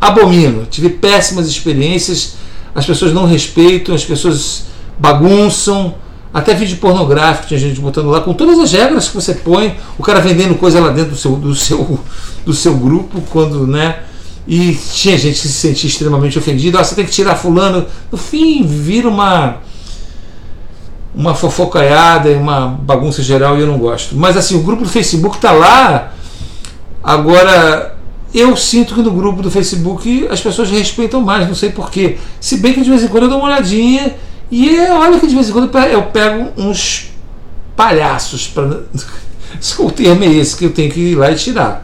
abomino. 0.00 0.64
Tive 0.64 0.88
péssimas 0.88 1.46
experiências 1.48 2.36
as 2.76 2.84
pessoas 2.84 3.14
não 3.14 3.24
respeitam, 3.24 3.94
as 3.94 4.04
pessoas 4.04 4.64
bagunçam, 4.98 5.94
até 6.36 6.52
vídeo 6.52 6.76
pornográfico 6.76 7.48
tinha 7.48 7.58
gente 7.58 7.80
botando 7.80 8.10
lá, 8.10 8.20
com 8.20 8.34
todas 8.34 8.58
as 8.58 8.70
regras 8.70 9.08
que 9.08 9.14
você 9.14 9.32
põe, 9.32 9.74
o 9.96 10.02
cara 10.02 10.20
vendendo 10.20 10.54
coisa 10.56 10.78
lá 10.78 10.90
dentro 10.90 11.12
do 11.12 11.16
seu, 11.16 11.34
do 11.34 11.54
seu, 11.54 11.98
do 12.44 12.52
seu 12.52 12.74
grupo, 12.76 13.22
quando, 13.30 13.66
né? 13.66 14.00
E 14.46 14.74
tinha 14.74 15.16
gente 15.16 15.40
que 15.40 15.48
se 15.48 15.54
sentia 15.54 15.88
extremamente 15.88 16.38
ofendida, 16.38 16.78
ah, 16.78 16.84
você 16.84 16.94
tem 16.94 17.06
que 17.06 17.10
tirar 17.10 17.36
fulano. 17.36 17.86
No 18.12 18.18
fim, 18.18 18.66
vira 18.66 19.08
uma 19.08 19.56
uma 21.14 21.34
fofocaiada 21.34 22.28
e 22.28 22.34
uma 22.34 22.66
bagunça 22.68 23.22
geral 23.22 23.56
e 23.56 23.62
eu 23.62 23.66
não 23.66 23.78
gosto. 23.78 24.14
Mas 24.14 24.36
assim, 24.36 24.56
o 24.56 24.62
grupo 24.62 24.82
do 24.82 24.90
Facebook 24.90 25.38
tá 25.38 25.52
lá. 25.52 26.12
Agora, 27.02 27.96
eu 28.34 28.54
sinto 28.58 28.94
que 28.94 29.00
no 29.00 29.10
grupo 29.10 29.40
do 29.40 29.50
Facebook 29.50 30.28
as 30.30 30.42
pessoas 30.42 30.70
respeitam 30.70 31.22
mais, 31.22 31.48
não 31.48 31.54
sei 31.54 31.70
porquê. 31.70 32.18
Se 32.38 32.58
bem 32.58 32.74
que 32.74 32.82
de 32.82 32.90
vez 32.90 33.02
em 33.02 33.08
quando 33.08 33.22
eu 33.22 33.30
dou 33.30 33.38
uma 33.38 33.46
olhadinha 33.46 34.14
e 34.50 34.78
olha 34.90 35.18
que 35.18 35.26
de 35.26 35.34
vez 35.34 35.48
em 35.48 35.52
quando 35.52 35.76
eu 35.78 36.02
pego 36.04 36.52
uns 36.56 37.12
palhaços 37.74 38.46
para 38.48 38.82
o 39.78 39.90
termo 39.90 40.24
é 40.24 40.28
esse 40.28 40.56
que 40.56 40.64
eu 40.64 40.72
tenho 40.72 40.90
que 40.90 41.00
ir 41.00 41.14
lá 41.14 41.30
e 41.30 41.34
tirar, 41.34 41.82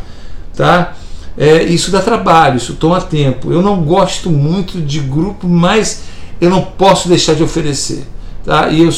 tá? 0.57 0.95
É, 1.37 1.63
isso 1.65 1.91
dá 1.91 2.01
trabalho, 2.01 2.59
isso 2.59 2.75
toma 2.75 3.01
tempo. 3.01 3.53
Eu 3.53 3.63
não 3.63 3.83
gosto 3.83 4.31
muito 4.31 4.81
de 4.81 5.01
grupo, 5.01 5.49
mas 5.49 6.03
eu 6.41 6.51
não 6.51 6.63
posso 6.63 7.09
deixar 7.09 7.35
de 7.35 7.43
oferecer, 7.43 8.07
tá? 8.45 8.69
E 8.69 8.83
eu, 8.83 8.91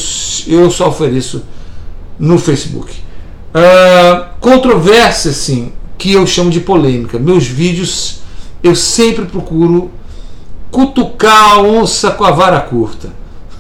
eu 0.47 0.71
só 0.71 0.89
ofereço 0.89 1.45
no 2.19 2.39
Facebook. 2.39 2.93
Uh, 3.55 4.27
controvérsia, 4.41 5.33
sim 5.33 5.73
que 5.97 6.13
eu 6.13 6.27
chamo 6.27 6.51
de 6.51 6.61
polêmica. 6.61 7.19
Meus 7.19 7.47
vídeos 7.47 8.19
eu 8.63 8.75
sempre 8.75 9.25
procuro 9.27 9.91
cutucar 10.71 11.53
a 11.53 11.63
onça 11.63 12.11
com 12.11 12.25
a 12.25 12.31
vara 12.31 12.61
curta. 12.61 13.11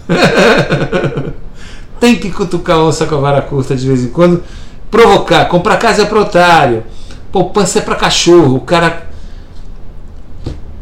Tem 2.01 2.17
que 2.17 2.31
cutucar 2.31 2.79
onça 2.79 3.07
com 3.07 3.15
a 3.15 3.21
vara 3.21 3.43
curta 3.43 3.75
de 3.75 3.87
vez 3.87 4.05
em 4.05 4.09
quando, 4.09 4.43
provocar. 4.91 5.47
Comprar 5.47 5.77
casa 5.79 6.03
é 6.03 6.05
para 6.05 6.21
otário, 6.21 6.85
poupança 7.33 7.79
é 7.79 7.83
para 7.83 7.95
cachorro. 7.95 8.57
O 8.57 8.61
cara 8.61 9.07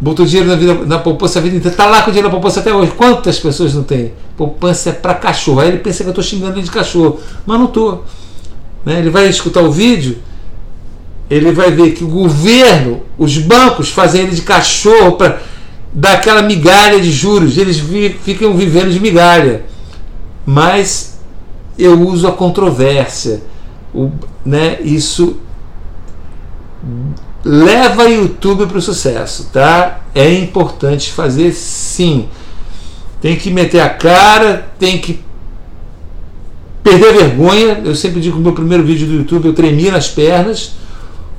botou 0.01 0.27
dinheiro 0.27 0.51
na, 0.51 0.57
vida, 0.57 0.75
na 0.87 0.99
poupança 0.99 1.39
a 1.39 1.43
vida 1.43 1.57
inteira, 1.57 1.77
tá 1.77 1.87
lá 1.87 2.03
com 2.03 2.11
dinheiro 2.11 2.29
na 2.29 2.33
poupança 2.33 2.61
até 2.61 2.75
hoje. 2.75 2.93
Quantas 2.93 3.39
pessoas 3.39 3.75
não 3.75 3.85
tem? 3.85 4.13
Poupança 4.37 4.91
é 4.91 4.93
para 4.93 5.15
cachorro. 5.15 5.61
Aí 5.61 5.69
ele 5.69 5.79
pensa 5.79 6.03
que 6.03 6.09
eu 6.09 6.13
estou 6.13 6.25
xingando 6.25 6.59
ele 6.59 6.65
de 6.65 6.71
cachorro, 6.71 7.21
mas 7.47 7.59
não 7.59 7.67
estou. 7.67 8.05
Né? 8.85 8.99
Ele 8.99 9.11
vai 9.11 9.29
escutar 9.29 9.61
o 9.61 9.71
vídeo 9.71 10.19
ele 11.33 11.51
vai 11.51 11.71
ver 11.71 11.93
que 11.93 12.05
o 12.05 12.09
governo, 12.09 13.03
os 13.17 13.39
bancos 13.39 13.89
fazem 13.89 14.21
ele 14.21 14.35
de 14.35 14.43
cachorro 14.43 15.13
para 15.13 15.41
dar 15.93 16.15
aquela 16.15 16.43
migalha 16.43 17.01
de 17.01 17.11
juros, 17.11 17.59
eles 17.59 17.79
vi, 17.79 18.11
ficam 18.11 18.57
vivendo 18.57 18.91
de 18.91 19.01
migalha. 19.01 19.65
Mas 20.47 21.21
eu 21.79 22.01
uso 22.01 22.27
a 22.27 22.33
controvérsia, 22.33 23.43
o, 23.95 24.11
né, 24.45 24.79
isso 24.83 25.37
leva 27.45 28.09
YouTube 28.09 28.67
para 28.67 28.79
o 28.79 28.83
sucesso, 28.83 29.51
tá? 29.53 30.01
É 30.15 30.33
importante 30.33 31.13
fazer 31.13 31.53
sim. 31.53 32.29
Tem 33.21 33.37
que 33.37 33.51
meter 33.51 33.81
a 33.81 33.89
cara, 33.89 34.69
tem 34.79 34.99
que 34.99 35.21
perder 36.83 37.13
vergonha. 37.13 37.81
Eu 37.85 37.95
sempre 37.95 38.21
digo 38.21 38.37
no 38.37 38.43
meu 38.43 38.53
primeiro 38.53 38.83
vídeo 38.83 39.07
do 39.07 39.15
YouTube 39.15 39.47
eu 39.47 39.55
tremia 39.55 39.93
nas 39.93 40.09
pernas 40.09 40.73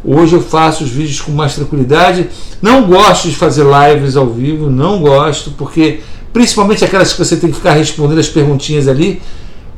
Hoje 0.04 0.34
eu 0.36 0.42
faço 0.42 0.84
os 0.84 0.89
vídeos 0.89 1.22
com 1.22 1.32
mais 1.32 1.56
tranquilidade. 1.56 2.30
Não 2.62 2.84
gosto 2.84 3.30
de 3.30 3.36
fazer 3.36 3.63
lives 3.63 4.18
ao 4.18 4.28
vivo, 4.28 4.70
não 4.70 5.00
gosto, 5.00 5.52
porque 5.52 6.02
principalmente 6.34 6.84
aquelas 6.84 7.13
que 7.13 7.20
você 7.20 7.38
tem 7.38 7.50
que 7.50 7.56
ficar 7.56 7.74
respondendo 7.74 8.20
as 8.20 8.28
perguntinhas 8.28 8.88
ali, 8.88 9.22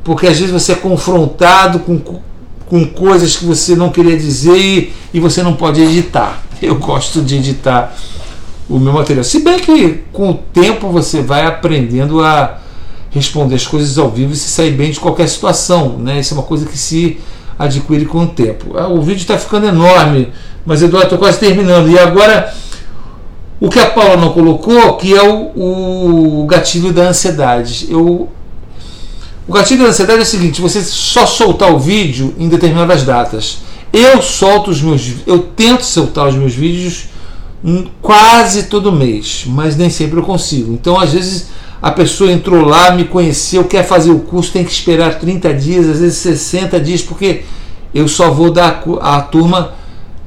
porque 0.02 0.26
às 0.26 0.38
vezes 0.38 0.52
você 0.52 0.72
é 0.72 0.76
confrontado 0.76 1.80
com, 1.80 2.00
com 2.66 2.84
coisas 2.86 3.36
que 3.36 3.44
você 3.44 3.76
não 3.76 3.90
queria 3.90 4.16
dizer 4.16 4.56
e, 4.56 4.92
e 5.14 5.20
você 5.20 5.42
não 5.42 5.54
pode 5.54 5.80
editar. 5.80 6.42
Eu 6.60 6.76
gosto 6.76 7.20
de 7.20 7.36
editar 7.36 7.94
o 8.68 8.78
meu 8.78 8.92
material. 8.92 9.22
Se 9.22 9.40
bem 9.40 9.60
que 9.60 10.00
com 10.12 10.30
o 10.30 10.34
tempo 10.34 10.88
você 10.88 11.20
vai 11.22 11.46
aprendendo 11.46 12.24
a 12.24 12.58
responder 13.10 13.54
as 13.54 13.66
coisas 13.66 13.96
ao 13.96 14.10
vivo 14.10 14.32
e 14.32 14.36
se 14.36 14.48
sair 14.48 14.72
bem 14.72 14.90
de 14.90 15.00
qualquer 15.00 15.28
situação. 15.28 15.98
Né? 15.98 16.20
Isso 16.20 16.34
é 16.34 16.36
uma 16.36 16.42
coisa 16.42 16.66
que 16.66 16.76
se 16.76 17.18
adquire 17.58 18.04
com 18.04 18.24
o 18.24 18.26
tempo. 18.26 18.76
Ah, 18.76 18.88
o 18.88 19.00
vídeo 19.00 19.22
está 19.22 19.38
ficando 19.38 19.66
enorme, 19.66 20.32
mas 20.64 20.82
Eduardo, 20.82 21.06
estou 21.06 21.18
quase 21.18 21.38
terminando. 21.38 21.88
E 21.88 21.98
agora, 21.98 22.52
o 23.60 23.68
que 23.68 23.78
a 23.78 23.90
Paula 23.90 24.16
não 24.16 24.32
colocou, 24.32 24.94
que 24.96 25.14
é 25.14 25.22
o, 25.22 26.42
o 26.42 26.46
gatilho 26.46 26.92
da 26.92 27.08
ansiedade. 27.08 27.86
Eu, 27.90 28.28
o 29.48 29.52
gatilho 29.52 29.84
da 29.84 29.90
ansiedade 29.90 30.18
é 30.18 30.22
o 30.22 30.26
seguinte: 30.26 30.60
você 30.60 30.82
só 30.82 31.26
soltar 31.26 31.72
o 31.72 31.78
vídeo 31.78 32.34
em 32.38 32.48
determinadas 32.48 33.02
datas. 33.02 33.58
Eu 33.92 34.20
solto 34.20 34.70
os 34.70 34.82
meus, 34.82 35.02
eu 35.26 35.38
tento 35.38 35.84
soltar 35.84 36.28
os 36.28 36.34
meus 36.34 36.52
vídeos 36.52 37.06
quase 38.02 38.64
todo 38.64 38.92
mês, 38.92 39.44
mas 39.46 39.76
nem 39.76 39.88
sempre 39.88 40.18
eu 40.18 40.22
consigo. 40.22 40.72
Então, 40.72 40.98
às 41.00 41.12
vezes 41.12 41.48
a 41.86 41.92
pessoa 41.92 42.32
entrou 42.32 42.64
lá, 42.64 42.90
me 42.90 43.04
conheceu, 43.04 43.62
quer 43.62 43.84
fazer 43.84 44.10
o 44.10 44.18
curso, 44.18 44.50
tem 44.50 44.64
que 44.64 44.72
esperar 44.72 45.20
30 45.20 45.54
dias, 45.54 45.88
às 45.88 46.00
vezes 46.00 46.18
60 46.18 46.80
dias, 46.80 47.00
porque 47.00 47.44
eu 47.94 48.08
só 48.08 48.28
vou 48.28 48.50
dar 48.50 48.82
a 49.00 49.20
turma 49.20 49.70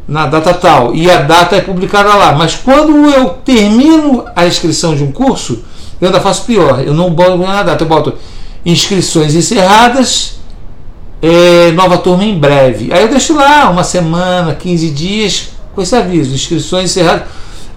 na 0.07 0.25
data 0.25 0.53
tal 0.53 0.95
e 0.95 1.11
a 1.11 1.17
data 1.17 1.57
é 1.57 1.61
publicada 1.61 2.15
lá. 2.15 2.31
Mas 2.31 2.55
quando 2.55 3.09
eu 3.09 3.31
termino 3.43 4.23
a 4.33 4.47
inscrição 4.47 4.95
de 4.95 5.03
um 5.03 5.11
curso, 5.11 5.65
eu 5.99 6.07
ainda 6.07 6.21
faço 6.21 6.45
pior, 6.45 6.81
eu 6.81 6.93
não 6.93 7.09
boto 7.09 7.35
na 7.35 7.61
data, 7.61 7.83
eu 7.83 7.89
boto 7.89 8.13
inscrições 8.65 9.35
encerradas, 9.35 10.39
é, 11.21 11.73
nova 11.73 11.97
turma 11.97 12.23
em 12.23 12.39
breve. 12.39 12.93
Aí 12.93 13.01
eu 13.01 13.09
deixo 13.09 13.35
lá 13.35 13.69
uma 13.69 13.83
semana, 13.83 14.55
15 14.55 14.89
dias 14.91 15.49
com 15.75 15.81
esse 15.81 15.93
aviso, 15.93 16.33
inscrições 16.33 16.85
encerradas 16.85 17.23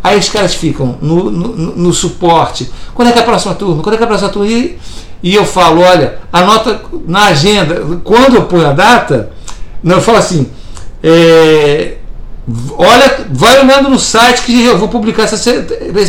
Aí 0.02 0.18
os 0.18 0.28
caras 0.28 0.54
ficam 0.54 0.98
no, 1.00 1.30
no, 1.30 1.48
no, 1.76 1.92
suporte. 1.92 2.70
Quando 2.92 3.08
é 3.08 3.12
que 3.12 3.18
é 3.18 3.22
a 3.22 3.24
próxima 3.24 3.54
turma? 3.54 3.82
Quando 3.82 3.94
é 3.94 3.98
que 3.98 4.02
é 4.02 4.06
a 4.06 4.08
próxima 4.08 4.30
turma? 4.30 4.48
E, 4.50 4.78
e 5.22 5.34
eu 5.34 5.44
falo, 5.44 5.80
olha, 5.80 6.18
anota 6.32 6.82
na 7.06 7.26
agenda. 7.26 8.00
Quando 8.02 8.34
eu 8.34 8.42
ponho 8.46 8.66
a 8.66 8.72
data, 8.72 9.30
não, 9.82 9.96
eu 9.96 10.02
falo 10.02 10.18
assim, 10.18 10.50
é, 11.02 11.98
olha, 12.76 13.26
vai 13.30 13.60
olhando 13.60 13.88
no 13.88 13.98
site 13.98 14.42
que 14.42 14.64
eu 14.64 14.76
vou 14.76 14.88
publicar 14.88 15.22
essa, 15.22 15.38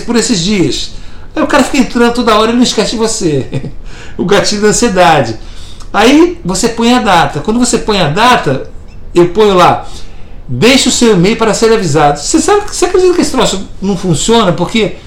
por 0.05 0.15
esses 0.15 0.39
dias. 0.39 0.93
Aí 1.35 1.43
o 1.43 1.47
cara 1.47 1.63
fica 1.63 1.77
entrando 1.77 2.13
toda 2.13 2.35
hora 2.35 2.51
e 2.51 2.55
não 2.55 2.63
esquece 2.63 2.91
de 2.91 2.97
você. 2.97 3.71
o 4.17 4.25
gatilho 4.25 4.63
da 4.63 4.69
ansiedade. 4.69 5.37
Aí 5.91 6.39
você 6.43 6.69
põe 6.69 6.93
a 6.93 6.99
data. 6.99 7.41
Quando 7.41 7.59
você 7.59 7.77
põe 7.77 8.01
a 8.01 8.09
data, 8.09 8.69
eu 9.13 9.29
ponho 9.29 9.53
lá 9.53 9.87
Deixe 10.55 10.87
o 10.87 10.91
seu 10.91 11.13
e-mail 11.13 11.35
para 11.35 11.51
ser 11.51 11.73
avisado. 11.73 12.19
Você 12.19 12.39
sabe 12.39 12.61
você 12.67 12.85
acredita 12.85 13.15
que 13.15 13.21
esse 13.21 13.31
troço 13.31 13.67
não 13.81 13.97
funciona? 13.97 14.51
Porque 14.51 14.97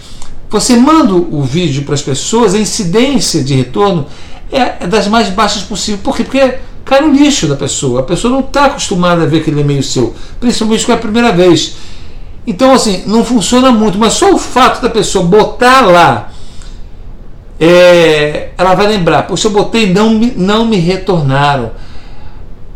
você 0.50 0.74
manda 0.74 1.14
o 1.14 1.40
vídeo 1.42 1.84
para 1.84 1.94
as 1.94 2.02
pessoas, 2.02 2.52
a 2.52 2.58
incidência 2.58 3.44
de 3.44 3.54
retorno 3.54 4.06
é, 4.50 4.74
é 4.80 4.86
das 4.88 5.06
mais 5.06 5.28
baixas 5.28 5.62
possível. 5.62 6.00
Por 6.02 6.16
quê? 6.16 6.24
Porque 6.24 6.58
cai 6.84 7.00
no 7.00 7.12
lixo 7.12 7.46
da 7.46 7.54
pessoa. 7.54 8.00
A 8.00 8.02
pessoa 8.02 8.32
não 8.32 8.40
está 8.40 8.64
acostumada 8.64 9.22
a 9.22 9.26
ver 9.26 9.38
aquele 9.38 9.60
e-mail 9.60 9.84
seu, 9.84 10.16
principalmente 10.40 10.84
com 10.84 10.92
a 10.92 10.96
primeira 10.96 11.30
vez. 11.30 11.76
Então, 12.44 12.72
assim, 12.72 13.04
não 13.06 13.24
funciona 13.24 13.70
muito, 13.70 13.96
mas 13.98 14.14
só 14.14 14.32
o 14.32 14.38
fato 14.38 14.82
da 14.82 14.90
pessoa 14.90 15.24
botar 15.24 15.82
lá 15.82 16.32
é, 17.60 18.50
ela 18.58 18.74
vai 18.74 18.88
lembrar, 18.88 19.28
poxa, 19.28 19.46
eu 19.46 19.52
botei 19.52 19.92
não 19.92 20.10
me, 20.10 20.32
não 20.36 20.66
me 20.66 20.76
retornaram. 20.76 21.70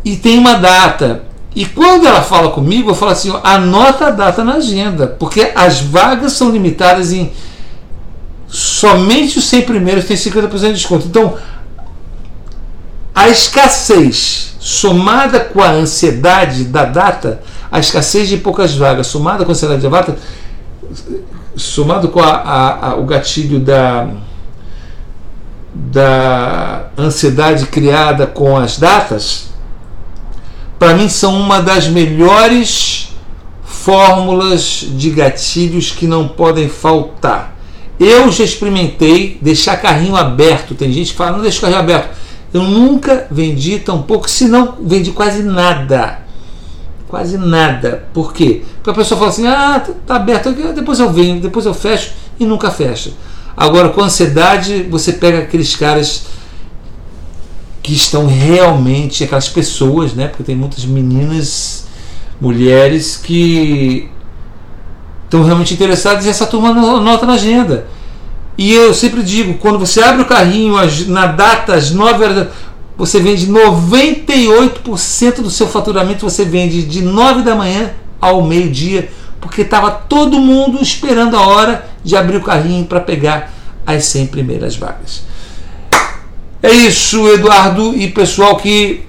E 0.05 0.15
tem 0.15 0.39
uma 0.39 0.53
data. 0.53 1.30
E 1.53 1.65
quando 1.65 2.07
ela 2.07 2.21
fala 2.21 2.51
comigo, 2.51 2.91
eu 2.91 2.95
falo 2.95 3.11
assim: 3.11 3.33
anota 3.43 4.07
a 4.07 4.11
data 4.11 4.43
na 4.43 4.55
agenda, 4.55 5.07
porque 5.07 5.51
as 5.53 5.81
vagas 5.81 6.33
são 6.33 6.49
limitadas 6.49 7.11
em 7.11 7.31
somente 8.47 9.39
os 9.39 9.45
100 9.45 9.61
primeiros 9.61 10.05
têm 10.05 10.17
50% 10.17 10.59
de 10.59 10.73
desconto. 10.73 11.07
Então, 11.07 11.37
a 13.15 13.29
escassez 13.29 14.55
somada 14.59 15.39
com 15.39 15.61
a 15.61 15.71
ansiedade 15.71 16.65
da 16.65 16.85
data, 16.85 17.41
a 17.71 17.79
escassez 17.79 18.27
de 18.27 18.37
poucas 18.37 18.75
vagas 18.75 19.07
somada 19.07 19.45
com 19.45 19.51
a 19.51 19.53
ansiedade 19.53 19.81
da 19.81 19.89
data, 19.89 20.17
somado 21.55 22.09
com 22.09 22.19
a, 22.19 22.29
a, 22.29 22.89
a, 22.89 22.95
o 22.95 23.05
gatilho 23.05 23.59
da 23.59 24.07
da 25.73 26.87
ansiedade 26.97 27.65
criada 27.67 28.27
com 28.27 28.57
as 28.57 28.77
datas, 28.77 29.50
para 30.81 30.95
mim 30.95 31.07
são 31.07 31.39
uma 31.39 31.61
das 31.61 31.87
melhores 31.87 33.09
fórmulas 33.63 34.83
de 34.89 35.11
gatilhos 35.11 35.91
que 35.91 36.07
não 36.07 36.27
podem 36.27 36.67
faltar. 36.67 37.55
Eu 37.99 38.31
já 38.31 38.43
experimentei 38.43 39.37
deixar 39.39 39.77
carrinho 39.77 40.15
aberto. 40.15 40.73
Tem 40.73 40.91
gente 40.91 41.11
que 41.11 41.17
fala, 41.17 41.33
não 41.33 41.43
deixa 41.43 41.59
o 41.59 41.61
carrinho 41.61 41.79
aberto. 41.79 42.17
Eu 42.51 42.63
nunca 42.63 43.27
vendi 43.29 43.77
tão 43.77 44.01
pouco, 44.01 44.27
se 44.27 44.45
não 44.45 44.77
vendi 44.81 45.11
quase 45.11 45.43
nada. 45.43 46.21
Quase 47.07 47.37
nada. 47.37 48.07
Por 48.11 48.33
quê? 48.33 48.63
Porque 48.77 48.89
a 48.89 48.93
pessoa 48.95 49.19
fala 49.19 49.29
assim: 49.29 49.45
ah, 49.45 49.85
tá 50.07 50.15
aberto, 50.15 50.51
depois 50.73 50.99
eu 50.99 51.13
venho, 51.13 51.39
depois 51.39 51.67
eu 51.67 51.75
fecho 51.75 52.13
e 52.39 52.45
nunca 52.45 52.71
fecha. 52.71 53.11
Agora, 53.55 53.89
com 53.89 54.01
ansiedade, 54.01 54.87
você 54.89 55.13
pega 55.13 55.37
aqueles 55.43 55.75
caras 55.75 56.23
que 57.81 57.93
estão 57.93 58.27
realmente, 58.27 59.23
aquelas 59.23 59.49
pessoas, 59.49 60.13
né? 60.13 60.27
Porque 60.27 60.43
tem 60.43 60.55
muitas 60.55 60.85
meninas, 60.85 61.87
mulheres 62.39 63.17
que 63.17 64.09
estão 65.25 65.43
realmente 65.43 65.73
interessadas 65.73 66.25
e 66.25 66.29
essa 66.29 66.45
turma 66.45 66.73
nota 66.73 67.25
na 67.25 67.33
agenda. 67.33 67.87
E 68.57 68.73
eu 68.73 68.93
sempre 68.93 69.23
digo, 69.23 69.55
quando 69.55 69.79
você 69.79 70.01
abre 70.01 70.21
o 70.21 70.25
carrinho 70.25 70.75
na 71.07 71.25
data 71.25 71.73
às 71.73 71.91
9 71.91 72.23
horas, 72.23 72.47
você 72.97 73.19
vende 73.19 73.47
98% 73.47 75.41
do 75.41 75.49
seu 75.49 75.67
faturamento, 75.67 76.29
você 76.29 76.45
vende 76.45 76.83
de 76.83 77.01
9 77.01 77.41
da 77.41 77.55
manhã 77.55 77.91
ao 78.19 78.43
meio-dia, 78.43 79.09
porque 79.39 79.61
estava 79.61 79.89
todo 79.89 80.37
mundo 80.37 80.79
esperando 80.81 81.35
a 81.35 81.47
hora 81.47 81.89
de 82.03 82.15
abrir 82.15 82.37
o 82.37 82.43
carrinho 82.43 82.85
para 82.85 82.99
pegar 82.99 83.51
as 83.87 84.03
100 84.05 84.27
primeiras 84.27 84.75
vagas. 84.75 85.23
É 86.63 86.71
isso, 86.71 87.27
Eduardo 87.29 87.95
e 87.95 88.07
pessoal 88.09 88.55
que 88.55 89.01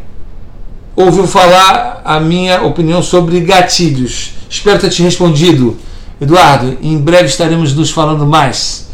ouviu 0.97 1.27
falar 1.27 2.01
a 2.05 2.19
minha 2.19 2.63
opinião 2.63 3.03
sobre 3.03 3.41
gatilhos. 3.41 4.33
Espero 4.49 4.79
ter 4.79 4.91
te 4.91 5.03
respondido. 5.03 5.77
Eduardo, 6.21 6.79
em 6.83 6.97
breve 6.97 7.27
estaremos 7.27 7.75
nos 7.75 7.91
falando 7.91 8.27
mais. 8.27 8.89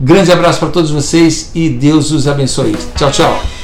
Grande 0.00 0.32
abraço 0.32 0.58
para 0.58 0.70
todos 0.70 0.90
vocês 0.90 1.50
e 1.54 1.68
Deus 1.68 2.10
os 2.10 2.26
abençoe. 2.26 2.76
Tchau, 2.96 3.10
tchau. 3.10 3.61